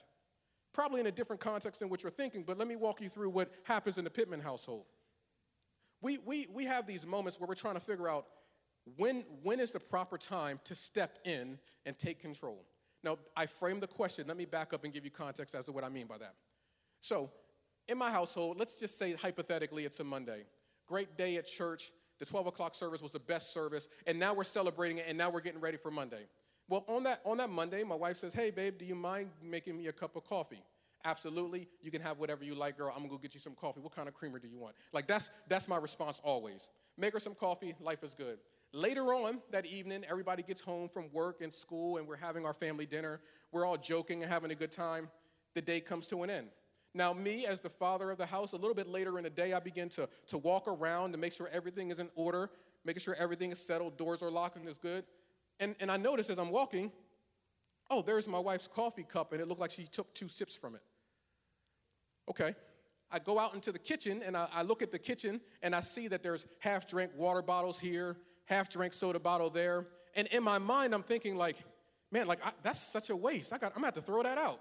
[0.73, 3.31] Probably in a different context in which you're thinking, but let me walk you through
[3.31, 4.85] what happens in the Pittman household.
[6.03, 8.27] We, we, we have these moments where we're trying to figure out
[8.97, 12.65] when, when is the proper time to step in and take control?
[13.03, 14.27] Now, I framed the question.
[14.27, 16.35] Let me back up and give you context as to what I mean by that.
[16.99, 17.31] So,
[17.87, 20.43] in my household, let's just say hypothetically it's a Monday.
[20.87, 21.91] Great day at church.
[22.19, 25.31] The 12 o'clock service was the best service, and now we're celebrating it, and now
[25.31, 26.27] we're getting ready for Monday.
[26.69, 29.75] Well, on that, on that Monday, my wife says, Hey, babe, do you mind making
[29.75, 30.63] me a cup of coffee?
[31.03, 31.67] Absolutely.
[31.81, 32.91] You can have whatever you like, girl.
[32.95, 33.81] I'm gonna go get you some coffee.
[33.81, 34.75] What kind of creamer do you want?
[34.93, 36.69] Like, that's, that's my response always.
[36.97, 38.37] Make her some coffee, life is good.
[38.73, 42.53] Later on that evening, everybody gets home from work and school, and we're having our
[42.53, 43.19] family dinner.
[43.51, 45.09] We're all joking and having a good time.
[45.55, 46.47] The day comes to an end.
[46.93, 49.51] Now, me, as the father of the house, a little bit later in the day,
[49.51, 52.49] I begin to, to walk around to make sure everything is in order,
[52.85, 55.03] making sure everything is settled, doors are locked, and is good.
[55.59, 56.93] And, and I notice as I'm walking,
[57.89, 60.75] oh, there's my wife's coffee cup, and it looked like she took two sips from
[60.75, 60.81] it.
[62.29, 62.55] Okay.
[63.11, 65.81] I go out into the kitchen and I, I look at the kitchen and I
[65.81, 68.15] see that there's half drink water bottles here,
[68.51, 69.87] half drink soda bottle there.
[70.15, 71.55] And in my mind, I'm thinking, like,
[72.11, 73.53] man, like, I, that's such a waste.
[73.53, 74.59] I got, I'm gonna have to throw that out.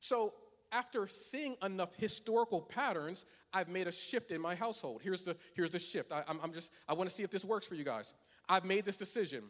[0.00, 0.34] So,
[0.70, 5.00] after seeing enough historical patterns, I've made a shift in my household.
[5.02, 6.12] Here's the, here's the shift.
[6.12, 8.12] I, I'm, I'm just, I wanna see if this works for you guys.
[8.50, 9.44] I've made this decision.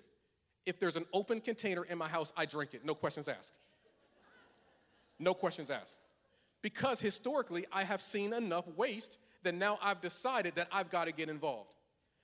[0.65, 3.55] If there's an open container in my house, I drink it, no questions asked.
[5.19, 5.99] No questions asked.
[6.63, 11.13] Because historically, I have seen enough waste that now I've decided that I've got to
[11.13, 11.75] get involved.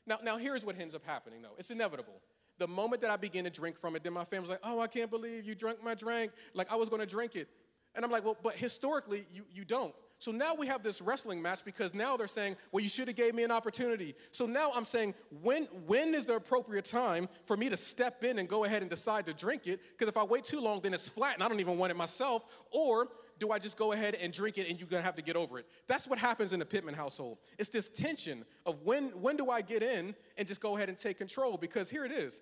[0.06, 1.54] Now, now here's what ends up happening though.
[1.58, 2.20] It's inevitable.
[2.58, 4.86] The moment that I begin to drink from it, then my family's like, oh, I
[4.86, 6.32] can't believe you drank my drink.
[6.54, 7.48] Like I was gonna drink it.
[7.94, 9.94] And I'm like, well, but historically, you, you don't.
[10.18, 13.16] So now we have this wrestling match because now they're saying, well, you should have
[13.16, 14.14] gave me an opportunity.
[14.30, 18.38] So now I'm saying, when, when is the appropriate time for me to step in
[18.38, 19.80] and go ahead and decide to drink it?
[19.90, 21.96] Because if I wait too long, then it's flat and I don't even want it
[21.96, 22.64] myself.
[22.70, 25.36] Or do I just go ahead and drink it and you're gonna have to get
[25.36, 25.66] over it?
[25.86, 27.38] That's what happens in the Pittman household.
[27.58, 30.98] It's this tension of when, when do I get in and just go ahead and
[30.98, 31.56] take control?
[31.56, 32.40] Because here it is.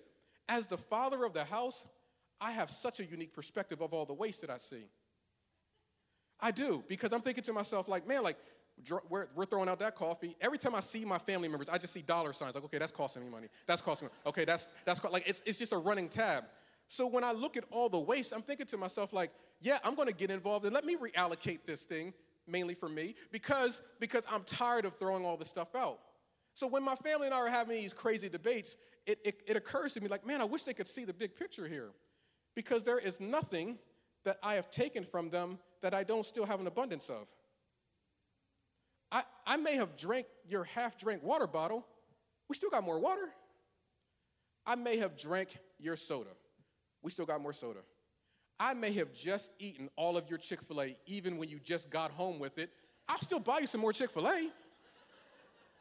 [0.49, 1.85] As the father of the house,
[2.41, 4.85] I have such a unique perspective of all the waste that I see.
[6.39, 8.37] I do, because I'm thinking to myself, like, man, like,
[9.09, 10.35] we're, we're, throwing out that coffee.
[10.41, 12.55] Every time I see my family members, I just see dollar signs.
[12.55, 13.47] Like, okay, that's costing me money.
[13.65, 14.13] That's costing me.
[14.25, 16.45] Okay, that's that's like it's, it's just a running tab.
[16.93, 19.95] So when I look at all the waste, I'm thinking to myself, like, yeah, I'm
[19.95, 22.13] to get involved and let me reallocate this thing
[22.45, 25.97] mainly for me because because I'm tired of throwing all this stuff out.
[26.53, 28.77] So when my family and I are having these crazy debates,
[29.07, 31.35] it, it, it occurs to me like, man, I wish they could see the big
[31.35, 31.89] picture here,
[32.55, 33.79] because there is nothing
[34.23, 37.27] that I have taken from them that I don't still have an abundance of.
[39.11, 41.87] I, I may have drank your half drank water bottle.
[42.49, 43.33] We still got more water.
[44.63, 46.29] I may have drank your soda.
[47.03, 47.79] We still got more soda.
[48.59, 51.89] I may have just eaten all of your Chick fil A, even when you just
[51.89, 52.69] got home with it.
[53.07, 54.49] I'll still buy you some more Chick fil A.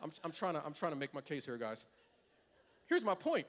[0.03, 1.87] I'm, I'm, trying to, I'm trying to make my case here, guys.
[2.87, 3.47] Here's my point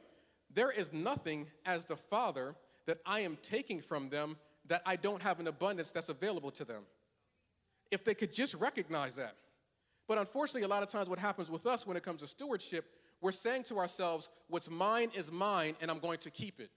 [0.53, 2.55] there is nothing as the Father
[2.85, 6.65] that I am taking from them that I don't have an abundance that's available to
[6.65, 6.83] them.
[7.91, 9.35] If they could just recognize that.
[10.07, 12.85] But unfortunately, a lot of times what happens with us when it comes to stewardship,
[13.21, 16.69] we're saying to ourselves, what's mine is mine and I'm going to keep it.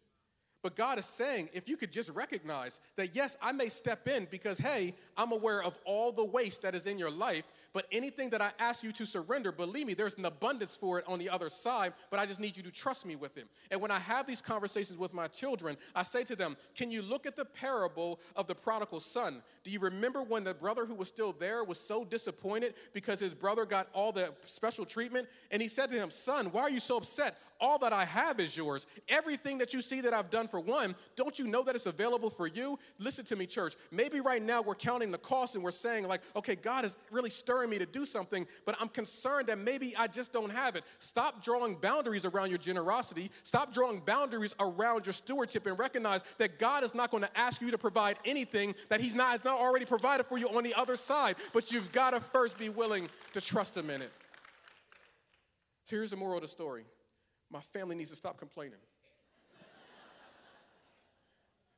[0.66, 4.26] But God is saying, if you could just recognize that, yes, I may step in
[4.33, 8.31] because, hey, I'm aware of all the waste that is in your life, but anything
[8.31, 11.31] that I ask you to surrender, believe me, there's an abundance for it on the
[11.31, 13.46] other side, but I just need you to trust me with it.
[13.70, 17.00] And when I have these conversations with my children, I say to them, Can you
[17.00, 19.42] look at the parable of the prodigal son?
[19.62, 23.35] Do you remember when the brother who was still there was so disappointed because his
[23.35, 25.29] brother got all the special treatment?
[25.52, 27.38] And he said to him, Son, why are you so upset?
[27.61, 28.87] All that I have is yours.
[29.09, 32.29] Everything that you see that I've done for one, don't you know that it's available
[32.29, 32.79] for you?
[32.99, 33.75] Listen to me, church.
[33.90, 37.31] Maybe right now we're counting the cost and we're saying, like, okay, God is really
[37.31, 40.85] stirring me to do something, but I'm concerned that maybe I just don't have it.
[40.99, 43.31] Stop drawing boundaries around your generosity.
[43.42, 47.61] Stop drawing boundaries around your stewardship and recognize that God is not going to ask
[47.61, 50.75] you to provide anything that He's not, has not already provided for you on the
[50.75, 51.37] other side.
[51.53, 54.12] But you've got to first be willing to trust Him in it.
[55.85, 56.85] So here's the moral of the story
[57.51, 58.79] my family needs to stop complaining.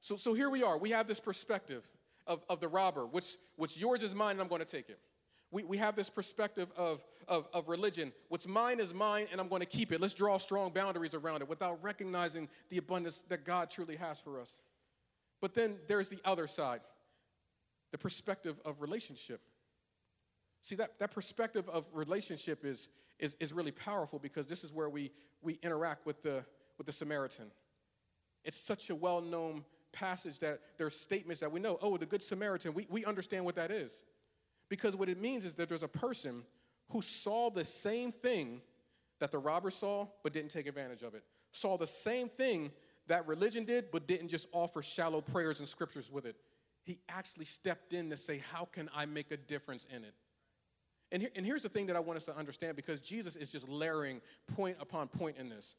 [0.01, 0.79] so, so here we are.
[0.79, 1.89] We have this perspective
[2.27, 4.99] of, of the robber, which, which yours is mine and I'm going to take it.
[5.51, 8.13] We, we have this perspective of, of, of religion.
[8.29, 10.01] What's mine is mine and I'm going to keep it.
[10.01, 14.39] Let's draw strong boundaries around it without recognizing the abundance that God truly has for
[14.39, 14.61] us.
[15.41, 16.81] But then there's the other side
[17.91, 19.41] the perspective of relationship.
[20.69, 24.91] See, that, that perspective of relationship is, is, is really powerful because this is where
[24.91, 26.45] we, we interact with the,
[26.77, 27.51] with the Samaritan.
[28.45, 32.23] It's such a well known passage that there's statements that we know oh, the Good
[32.23, 34.05] Samaritan, we, we understand what that is.
[34.69, 36.43] Because what it means is that there's a person
[36.91, 38.61] who saw the same thing
[39.21, 41.23] that the robber saw, but didn't take advantage of it.
[41.51, 42.71] Saw the same thing
[43.07, 46.37] that religion did, but didn't just offer shallow prayers and scriptures with it.
[46.83, 50.13] He actually stepped in to say, How can I make a difference in it?
[51.11, 53.51] And, here, and here's the thing that I want us to understand because Jesus is
[53.51, 54.21] just layering
[54.55, 55.77] point upon point in this.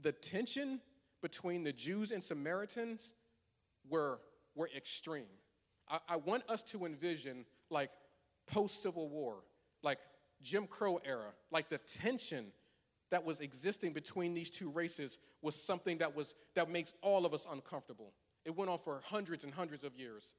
[0.00, 0.80] The tension
[1.22, 3.14] between the Jews and Samaritans
[3.88, 4.20] were,
[4.54, 5.24] were extreme.
[5.88, 7.90] I, I want us to envision like
[8.46, 9.36] post Civil War,
[9.82, 9.98] like
[10.42, 12.46] Jim Crow era, like the tension
[13.10, 17.34] that was existing between these two races was something that was that makes all of
[17.34, 18.12] us uncomfortable.
[18.44, 20.32] It went on for hundreds and hundreds of years.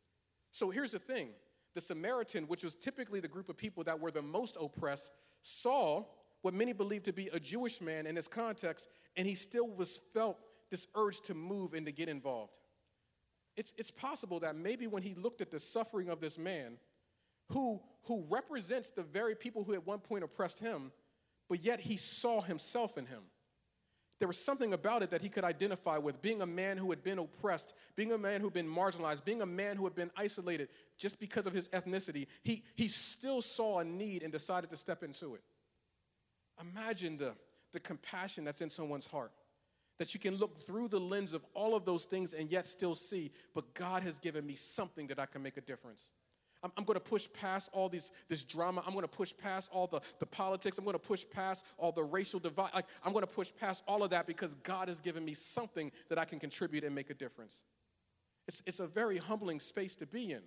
[0.52, 1.30] So here's the thing
[1.74, 6.06] the Samaritan, which was typically the group of people that were the most oppressed, saw
[6.42, 10.02] what many believed to be a Jewish man in this context, and he still was
[10.14, 10.38] felt
[10.70, 12.54] this urge to move and to get involved.
[13.58, 16.78] It's, it's possible that maybe when he looked at the suffering of this man,
[17.50, 20.92] who, who represents the very people who at one point oppressed him,
[21.50, 23.24] but yet he saw himself in him
[24.22, 27.04] there was something about it that he could identify with being a man who had
[27.04, 30.12] been oppressed, being a man who had been marginalized, being a man who had been
[30.16, 32.28] isolated just because of his ethnicity.
[32.44, 35.42] He, he still saw a need and decided to step into it.
[36.62, 37.34] Imagine the,
[37.74, 39.32] the compassion that's in someone's heart
[39.98, 42.94] that you can look through the lens of all of those things and yet still
[42.94, 46.12] see, but God has given me something that I can make a difference.
[46.64, 48.84] I'm, I'm going to push past all these, this drama.
[48.86, 50.78] I'm going to push past all the, the politics.
[50.78, 52.72] I'm going to push past all the racial divide.
[52.74, 55.92] Like, I'm going to push past all of that because God has given me something
[56.10, 57.64] that I can contribute and make a difference.
[58.48, 60.42] It's, it's a very humbling space to be in.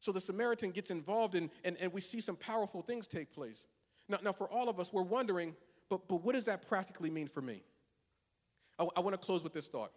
[0.00, 3.66] So the Samaritan gets involved in, and, and we see some powerful things take place.
[4.08, 5.54] Now, now, for all of us, we're wondering,
[5.88, 7.62] but, but what does that practically mean for me?
[8.78, 9.92] I, I want to close with this thought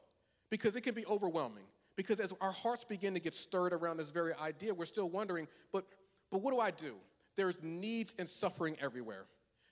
[0.51, 1.65] because it can be overwhelming.
[1.95, 5.47] Because as our hearts begin to get stirred around this very idea, we're still wondering,
[5.71, 5.85] but,
[6.31, 6.95] but what do I do?
[7.35, 9.25] There's needs and suffering everywhere.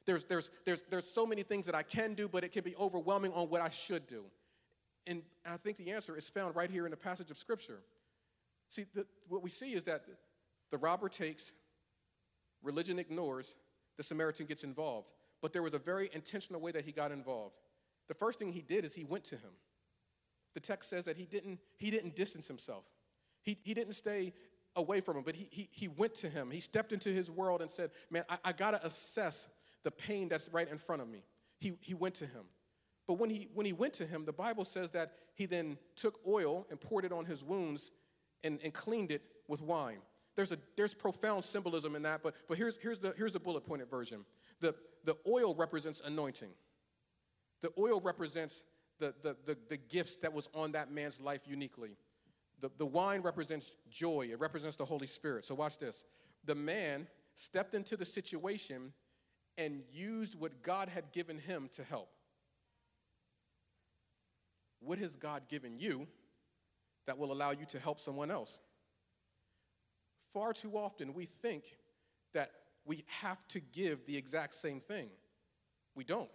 [0.05, 2.75] There's, there's, there's, there's so many things that I can do, but it can be
[2.77, 4.23] overwhelming on what I should do.
[5.07, 7.81] And I think the answer is found right here in the passage of Scripture.
[8.69, 10.03] See, the, what we see is that
[10.71, 11.53] the robber takes,
[12.61, 13.55] religion ignores,
[13.97, 15.11] the Samaritan gets involved.
[15.41, 17.55] But there was a very intentional way that he got involved.
[18.07, 19.51] The first thing he did is he went to him.
[20.53, 22.85] The text says that he didn't, he didn't distance himself.
[23.41, 24.33] He, he didn't stay
[24.75, 26.49] away from him, but he, he, he went to him.
[26.49, 29.47] He stepped into his world and said, Man, I, I got to assess
[29.83, 31.23] the pain that's right in front of me.
[31.59, 32.43] He, he went to him.
[33.07, 36.19] But when he, when he went to him, the Bible says that he then took
[36.27, 37.91] oil and poured it on his wounds
[38.43, 39.99] and, and cleaned it with wine.
[40.35, 43.65] There's, a, there's profound symbolism in that, but, but here's, here's, the, here's the bullet
[43.65, 44.25] pointed version.
[44.61, 46.49] The, the oil represents anointing.
[47.61, 48.63] The oil represents
[48.99, 51.97] the, the, the, the gifts that was on that man's life uniquely.
[52.61, 55.45] The, the wine represents joy, it represents the Holy Spirit.
[55.45, 56.05] So, watch this.
[56.45, 58.93] The man stepped into the situation
[59.57, 62.09] and used what God had given him to help.
[64.79, 66.07] What has God given you
[67.05, 68.59] that will allow you to help someone else?
[70.33, 71.77] Far too often, we think
[72.33, 72.51] that
[72.85, 75.09] we have to give the exact same thing.
[75.95, 76.29] We don't.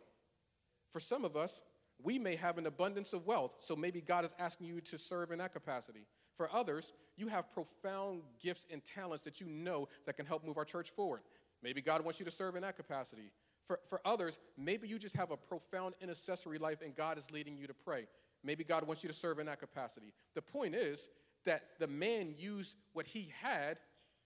[0.92, 1.62] For some of us,
[2.02, 5.30] we may have an abundance of wealth, so maybe God is asking you to serve
[5.30, 6.06] in that capacity.
[6.36, 10.56] For others, you have profound gifts and talents that you know that can help move
[10.56, 11.22] our church forward.
[11.62, 13.32] Maybe God wants you to serve in that capacity.
[13.66, 17.56] For, for others, maybe you just have a profound intercessory life and God is leading
[17.56, 18.06] you to pray.
[18.44, 20.12] Maybe God wants you to serve in that capacity.
[20.34, 21.08] The point is
[21.44, 23.78] that the man used what he had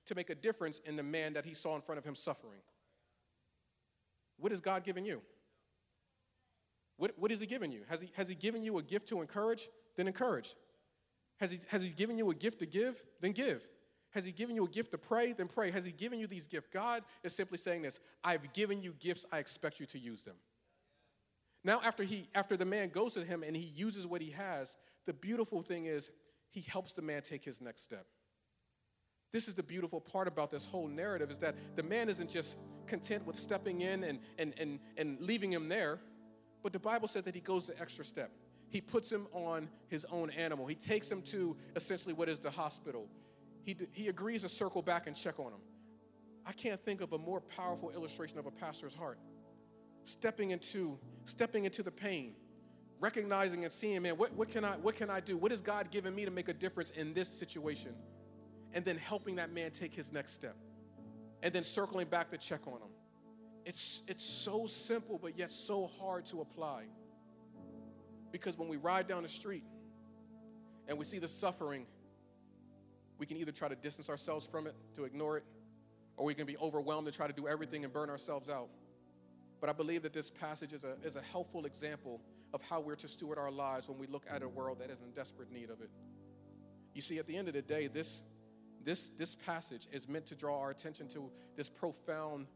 [0.06, 2.61] to make a difference in the man that he saw in front of him suffering.
[4.38, 5.22] What has God given you?
[7.03, 7.81] What, what has He given you?
[7.88, 9.69] Has he, has he given you a gift to encourage?
[9.97, 10.55] Then encourage.
[11.41, 13.03] Has he, has he given you a gift to give?
[13.21, 13.67] Then give.
[14.12, 15.33] Has He given you a gift to pray?
[15.33, 15.73] Then pray.
[15.73, 16.69] Has He given you these gifts?
[16.73, 20.37] God is simply saying this I've given you gifts, I expect you to use them.
[21.65, 24.77] Now, after, he, after the man goes to him and he uses what he has,
[25.07, 26.11] the beautiful thing is
[26.51, 28.07] he helps the man take his next step.
[29.33, 32.59] This is the beautiful part about this whole narrative is that the man isn't just
[32.87, 36.01] content with stepping in and, and, and, and leaving him there.
[36.62, 38.31] But the Bible says that he goes the extra step.
[38.68, 40.66] He puts him on his own animal.
[40.66, 43.07] He takes him to essentially what is the hospital.
[43.64, 45.61] He, he agrees to circle back and check on him.
[46.46, 49.18] I can't think of a more powerful illustration of a pastor's heart.
[50.05, 52.35] Stepping into, stepping into the pain,
[52.98, 55.37] recognizing and seeing, man, what, what, can I, what can I do?
[55.37, 57.94] What has God given me to make a difference in this situation?
[58.72, 60.57] And then helping that man take his next step.
[61.42, 62.90] And then circling back to check on him.
[63.64, 66.85] It's, it's so simple, but yet so hard to apply.
[68.31, 69.64] Because when we ride down the street
[70.88, 71.87] and we see the suffering,
[73.18, 75.44] we can either try to distance ourselves from it, to ignore it,
[76.16, 78.68] or we can be overwhelmed and try to do everything and burn ourselves out.
[79.61, 82.20] But I believe that this passage is a, is a helpful example
[82.53, 85.03] of how we're to steward our lives when we look at a world that is
[85.03, 85.90] in desperate need of it.
[86.94, 88.22] You see, at the end of the day, this,
[88.85, 92.46] this, this passage is meant to draw our attention to this profound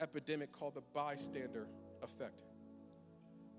[0.00, 1.66] epidemic called the bystander
[2.02, 2.42] effect.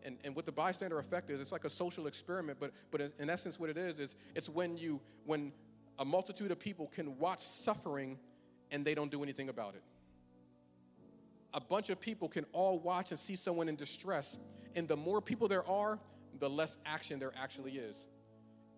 [0.03, 3.29] And, and what the bystander effect is, it's like a social experiment, but, but in,
[3.29, 5.53] essence, what it is, is it's when you when
[5.99, 8.17] a multitude of people can watch suffering
[8.71, 9.83] and they don't do anything about it.
[11.53, 14.39] A bunch of people can all watch and see someone in distress,
[14.75, 15.99] and the more people there are,
[16.39, 18.07] the less action there actually is.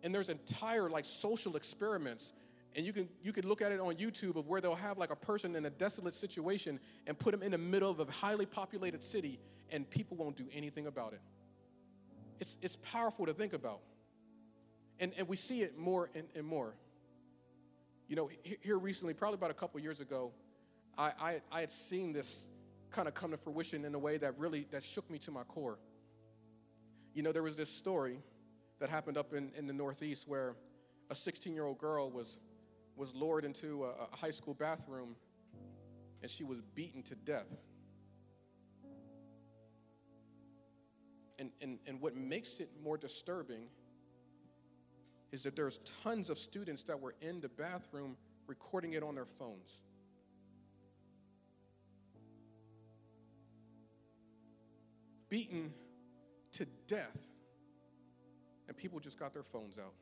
[0.03, 2.33] And there's entire like social experiments
[2.75, 5.11] and you can you can look at it on YouTube of where they'll have like
[5.11, 8.45] a person in a desolate situation and put them in the middle of a highly
[8.45, 9.39] populated city
[9.71, 11.21] and people won't do anything about it.
[12.39, 13.79] It's it's powerful to think about.
[14.99, 16.75] And and we see it more and, and more.
[18.07, 20.31] You know, here recently, probably about a couple years ago,
[20.95, 22.47] I, I, I had seen this
[22.91, 25.43] kind of come to fruition in a way that really that shook me to my
[25.43, 25.79] core.
[27.15, 28.19] You know, there was this story
[28.79, 30.55] that happened up in, in the Northeast where
[31.09, 32.39] a 16 year old girl was
[32.95, 35.15] was lured into a, a high school bathroom
[36.21, 37.55] and she was beaten to death.
[41.37, 43.67] And, and, and what makes it more disturbing
[45.31, 48.15] is that there's tons of students that were in the bathroom
[48.47, 49.81] recording it on their phones.
[55.27, 55.73] Beaten
[56.53, 57.19] to death,
[58.67, 59.93] and people just got their phones out.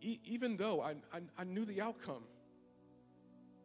[0.00, 2.22] E- even though I, I, I, knew the outcome,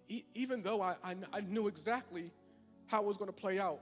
[0.07, 2.31] e- even though I, I, I knew exactly
[2.87, 3.79] how it was going to play out,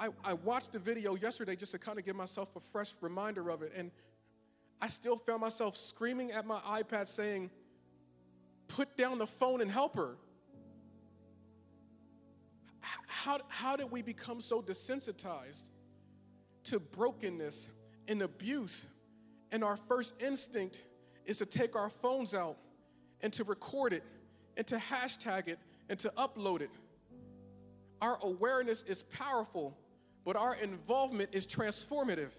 [0.00, 3.50] I, I watched the video yesterday just to kind of give myself a fresh reminder
[3.50, 3.72] of it.
[3.76, 3.90] And
[4.80, 7.50] I still found myself screaming at my iPad saying,
[8.68, 10.16] Put down the phone and help her.
[13.08, 15.64] How, how did we become so desensitized
[16.64, 17.70] to brokenness
[18.06, 18.86] and abuse?
[19.52, 20.84] And our first instinct
[21.24, 22.56] is to take our phones out
[23.22, 24.02] and to record it
[24.56, 26.70] and to hashtag it and to upload it.
[28.00, 29.76] Our awareness is powerful,
[30.24, 32.32] but our involvement is transformative.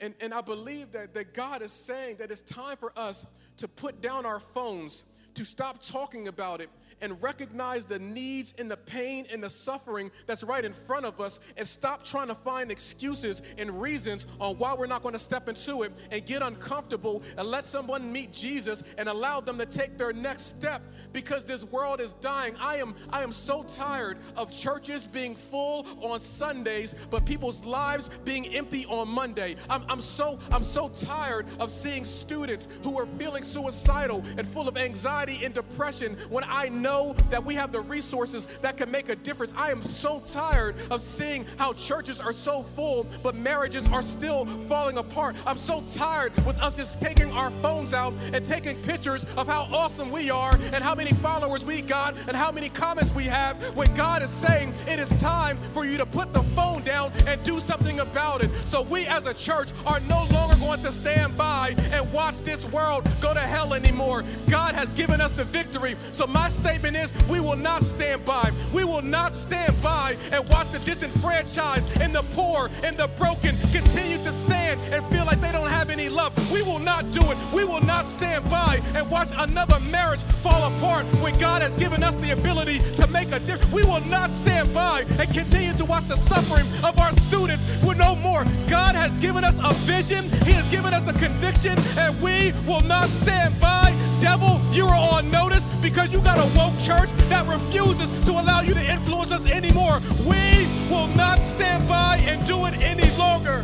[0.00, 3.68] And, and I believe that, that God is saying that it's time for us to
[3.68, 5.04] put down our phones,
[5.34, 6.70] to stop talking about it,
[7.00, 11.20] and recognize the needs and the pain and the suffering that's right in front of
[11.20, 15.18] us and stop trying to find excuses and reasons on why we're not going to
[15.18, 19.66] step into it and get uncomfortable and let someone meet Jesus and allow them to
[19.66, 22.54] take their next step because this world is dying.
[22.60, 28.08] I am I am so tired of churches being full on Sundays but people's lives
[28.24, 29.56] being empty on Monday.
[29.68, 34.68] I'm, I'm so I'm so tired of seeing students who are feeling suicidal and full
[34.68, 39.10] of anxiety and depression when I know that we have the resources that can make
[39.10, 39.52] a difference.
[39.56, 44.46] I am so tired of seeing how churches are so full, but marriages are still
[44.66, 45.36] falling apart.
[45.46, 49.68] I'm so tired with us just taking our phones out and taking pictures of how
[49.72, 53.56] awesome we are and how many followers we got and how many comments we have
[53.76, 57.42] when God is saying it is time for you to put the phone down and
[57.42, 58.50] do something about it.
[58.64, 62.64] So we as a church are no longer going to stand by and watch this
[62.66, 64.22] world go to hell anymore.
[64.48, 65.96] God has given us the victory.
[66.12, 68.52] So my statement is we will not stand by.
[68.72, 73.56] We will not stand by and watch the disenfranchised and the poor and the broken
[73.72, 76.32] continue to stand and feel like they don't have any love.
[76.52, 77.38] We will not do it.
[77.52, 82.02] We will not stand by and watch another marriage fall apart when God has given
[82.02, 83.72] us the ability to make a difference.
[83.72, 87.98] We will not stand by and continue to watch the suffering of our students with
[87.98, 88.44] no more.
[88.68, 92.82] God has given us a vision, He has given us a conviction, and we will
[92.82, 93.94] not stand by.
[94.20, 98.60] Devil, you are on notice because you got a woke church that refuses to allow
[98.60, 100.00] you to influence us anymore.
[100.24, 103.62] We will not stand by and do it any longer.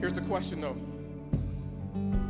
[0.00, 0.76] Here's the question though.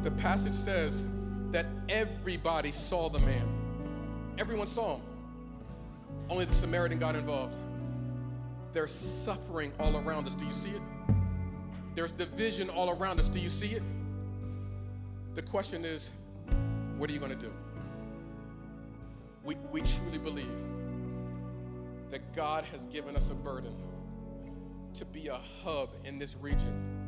[0.03, 1.05] The passage says
[1.51, 3.47] that everybody saw the man.
[4.39, 5.03] Everyone saw him.
[6.29, 7.57] Only the Samaritan got involved.
[8.73, 10.35] There's suffering all around us.
[10.35, 10.83] Do you see it?
[11.95, 13.29] There's division all around us.
[13.29, 13.83] Do you see it?
[15.35, 16.11] The question is,
[16.97, 17.53] what are you going to do?
[19.43, 20.47] We, we truly believe
[22.11, 23.75] that God has given us a burden
[24.95, 27.01] to be a hub in this region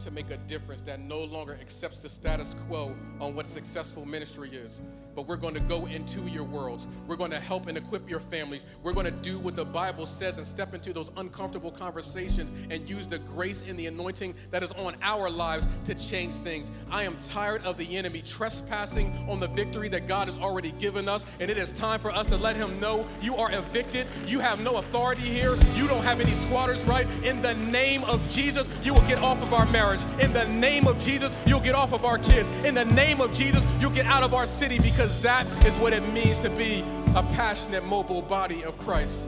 [0.00, 4.50] to make a difference that no longer accepts the status quo on what successful ministry
[4.50, 4.80] is.
[5.14, 6.86] But we're going to go into your worlds.
[7.06, 8.64] We're going to help and equip your families.
[8.82, 12.88] We're going to do what the Bible says and step into those uncomfortable conversations and
[12.88, 16.70] use the grace and the anointing that is on our lives to change things.
[16.90, 21.08] I am tired of the enemy trespassing on the victory that God has already given
[21.08, 24.06] us, and it is time for us to let him know you are evicted.
[24.26, 25.56] You have no authority here.
[25.74, 27.06] You don't have any squatters' right.
[27.24, 30.00] In the name of Jesus, you will get off of our marriage.
[30.20, 32.50] In the name of Jesus, you'll get off of our kids.
[32.64, 35.92] In the name of Jesus, you'll get out of our city because that is what
[35.92, 36.84] it means to be
[37.14, 39.26] a passionate, mobile body of Christ.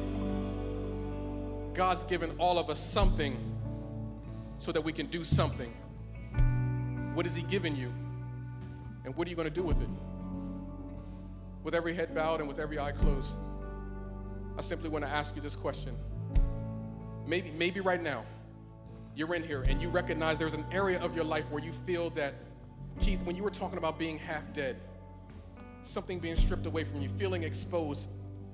[1.75, 3.37] God's given all of us something
[4.59, 5.73] so that we can do something.
[7.15, 7.93] What has He given you?
[9.05, 9.89] And what are you going to do with it?
[11.63, 13.35] With every head bowed and with every eye closed,
[14.59, 15.95] I simply want to ask you this question.
[17.27, 18.25] Maybe, maybe right now,
[19.15, 22.11] you're in here and you recognize there's an area of your life where you feel
[22.11, 22.35] that,
[23.01, 24.77] Keith, when you were talking about being half dead,
[25.87, 28.09] something being stripped away from you, feeling exposed,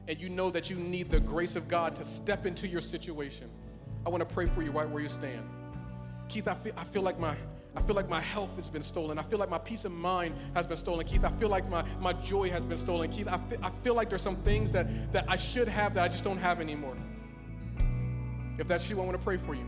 [0.09, 3.49] and you know that you need the grace of God to step into your situation,
[4.05, 5.49] I want to pray for you right where you stand.
[6.29, 7.35] Keith, I feel, I feel like my
[7.75, 9.19] I feel like my health has been stolen.
[9.19, 11.25] I feel like my peace of mind has been stolen, Keith.
[11.25, 13.29] I feel like my, my joy has been stolen, Keith.
[13.29, 16.09] I feel, I feel like there's some things that, that I should have that I
[16.09, 16.97] just don't have anymore.
[18.59, 19.65] If that's you, I want to pray for you.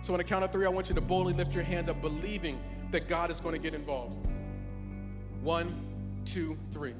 [0.00, 2.00] So, on the count of three, I want you to boldly lift your hands up,
[2.00, 2.58] believing
[2.90, 4.26] that God is going to get involved.
[5.42, 5.91] One,
[6.24, 6.94] two, three.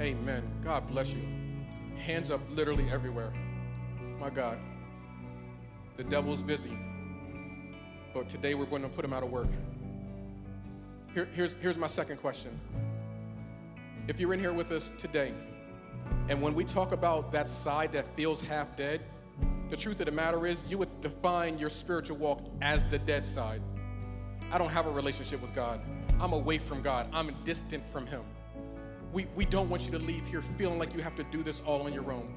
[0.00, 0.42] Amen.
[0.62, 1.26] God bless you.
[1.96, 3.32] Hands up literally everywhere.
[4.18, 4.58] My God.
[5.96, 6.76] The devil's busy.
[8.12, 9.48] But today we're going to put him out of work.
[11.12, 12.58] Here, here's, here's my second question.
[14.08, 15.32] If you're in here with us today,
[16.28, 19.00] and when we talk about that side that feels half dead,
[19.70, 23.24] the truth of the matter is you would define your spiritual walk as the dead
[23.24, 23.62] side.
[24.50, 25.80] I don't have a relationship with God.
[26.20, 27.08] I'm away from God.
[27.12, 28.22] I'm distant from Him.
[29.12, 31.62] We, we don't want you to leave here feeling like you have to do this
[31.64, 32.28] all on your own.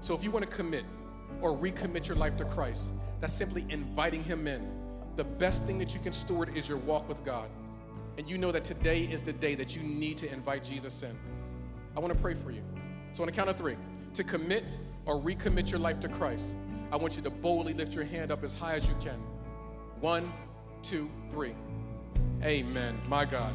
[0.00, 0.84] So if you want to commit
[1.40, 4.66] or recommit your life to Christ, that's simply inviting Him in.
[5.16, 7.50] The best thing that you can steward is your walk with God.
[8.16, 11.16] And you know that today is the day that you need to invite Jesus in.
[11.96, 12.62] I want to pray for you.
[13.12, 13.76] So, on the count of three,
[14.14, 14.64] to commit
[15.06, 16.56] or recommit your life to Christ,
[16.92, 19.18] I want you to boldly lift your hand up as high as you can.
[20.00, 20.32] One,
[20.82, 21.54] two, three.
[22.42, 22.98] Amen.
[23.08, 23.54] My God.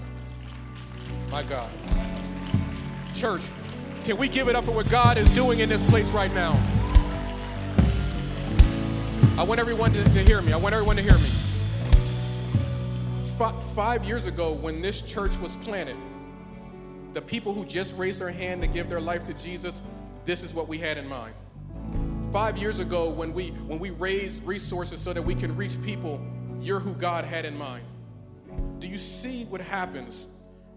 [1.31, 1.69] My God.
[3.13, 3.41] Church,
[4.03, 6.53] can we give it up for what God is doing in this place right now?
[9.37, 10.53] I want everyone to, to hear me.
[10.53, 11.29] I want everyone to hear me.
[13.39, 15.97] F- five years ago, when this church was planted,
[17.13, 19.81] the people who just raised their hand to give their life to Jesus,
[20.23, 21.33] this is what we had in mind.
[22.31, 26.21] Five years ago, when we when we raised resources so that we can reach people,
[26.61, 27.83] you're who God had in mind.
[28.79, 30.27] Do you see what happens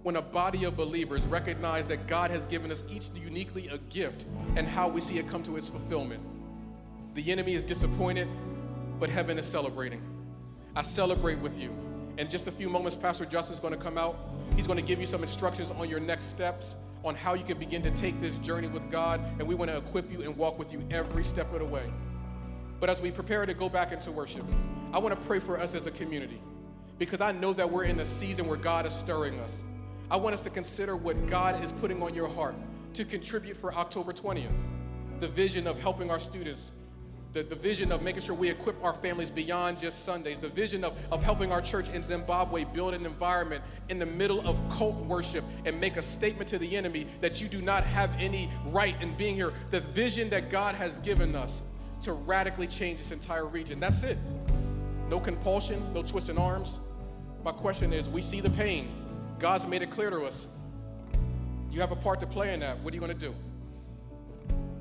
[0.03, 4.25] when a body of believers recognize that God has given us each uniquely a gift
[4.57, 6.23] and how we see it come to its fulfillment?
[7.15, 8.29] The enemy is disappointed,
[9.01, 10.01] but heaven is celebrating.
[10.77, 11.71] I celebrate with you.
[12.19, 14.17] In just a few moments, Pastor Justin's going to come out.
[14.55, 17.59] He's going to give you some instructions on your next steps, on how you can
[17.59, 20.59] begin to take this journey with God, and we want to equip you and walk
[20.59, 21.93] with you every step of the way.
[22.79, 24.45] But as we prepare to go back into worship,
[24.93, 26.41] I want to pray for us as a community
[26.99, 29.63] because I know that we're in a season where God is stirring us.
[30.11, 32.55] I want us to consider what God is putting on your heart
[32.95, 34.51] to contribute for October 20th.
[35.21, 36.73] The vision of helping our students
[37.35, 40.83] the, the vision of making sure we equip our families beyond just Sundays, the vision
[40.83, 44.97] of, of helping our church in Zimbabwe build an environment in the middle of cult
[45.07, 49.01] worship and make a statement to the enemy that you do not have any right
[49.03, 51.63] in being here, the vision that God has given us
[52.01, 53.79] to radically change this entire region.
[53.79, 54.17] That's it.
[55.11, 56.81] No compulsion, no twisting arms.
[57.45, 58.89] My question is we see the pain.
[59.39, 60.47] God's made it clear to us.
[61.71, 62.79] You have a part to play in that.
[62.81, 63.35] What are you going to do?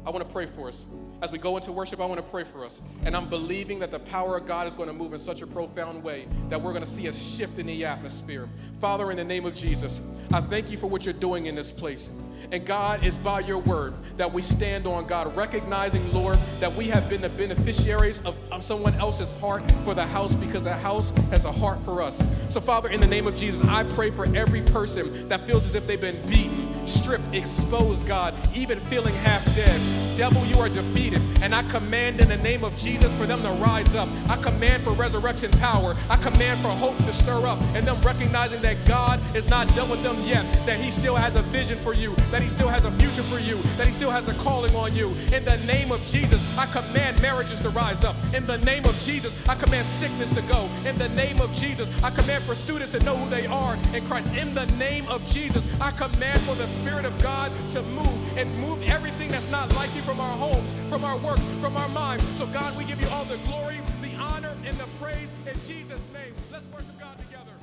[0.05, 0.85] I want to pray for us.
[1.21, 2.81] As we go into worship, I want to pray for us.
[3.03, 5.47] And I'm believing that the power of God is going to move in such a
[5.47, 8.47] profound way that we're going to see a shift in the atmosphere.
[8.79, 10.01] Father, in the name of Jesus,
[10.31, 12.09] I thank you for what you're doing in this place.
[12.51, 16.87] And God, is by your word that we stand on, God, recognizing, Lord, that we
[16.87, 21.11] have been the beneficiaries of, of someone else's heart for the house because the house
[21.29, 22.23] has a heart for us.
[22.49, 25.75] So, Father, in the name of Jesus, I pray for every person that feels as
[25.75, 26.56] if they've been beaten
[26.87, 29.79] stripped, exposed, God, even feeling half dead.
[30.17, 31.21] Devil, you are defeated.
[31.41, 34.09] And I command in the name of Jesus for them to rise up.
[34.27, 35.95] I command for resurrection power.
[36.09, 39.89] I command for hope to stir up and them recognizing that God is not done
[39.89, 42.85] with them yet, that He still has a vision for you, that He still has
[42.85, 45.09] a future for you, that He still has a calling on you.
[45.33, 48.15] In the name of Jesus, I command marriages to rise up.
[48.37, 50.69] In the name of Jesus, I command sickness to go.
[50.85, 54.05] In the name of Jesus, I command for students to know who they are in
[54.05, 54.31] Christ.
[54.35, 58.47] In the name of Jesus, I command for the Spirit of God to move and
[58.59, 62.21] move everything that's not like you from our homes, from our work, from our mind.
[62.35, 66.05] So, God, we give you all the glory, the honor, and the praise in Jesus'
[66.13, 66.35] name.
[66.51, 67.53] Let's worship God together.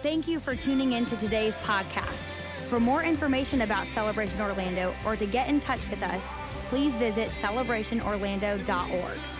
[0.00, 2.32] Thank you for tuning in to today's podcast.
[2.70, 6.22] For more information about Celebration Orlando or to get in touch with us,
[6.68, 9.33] please visit celebrationorlando.org.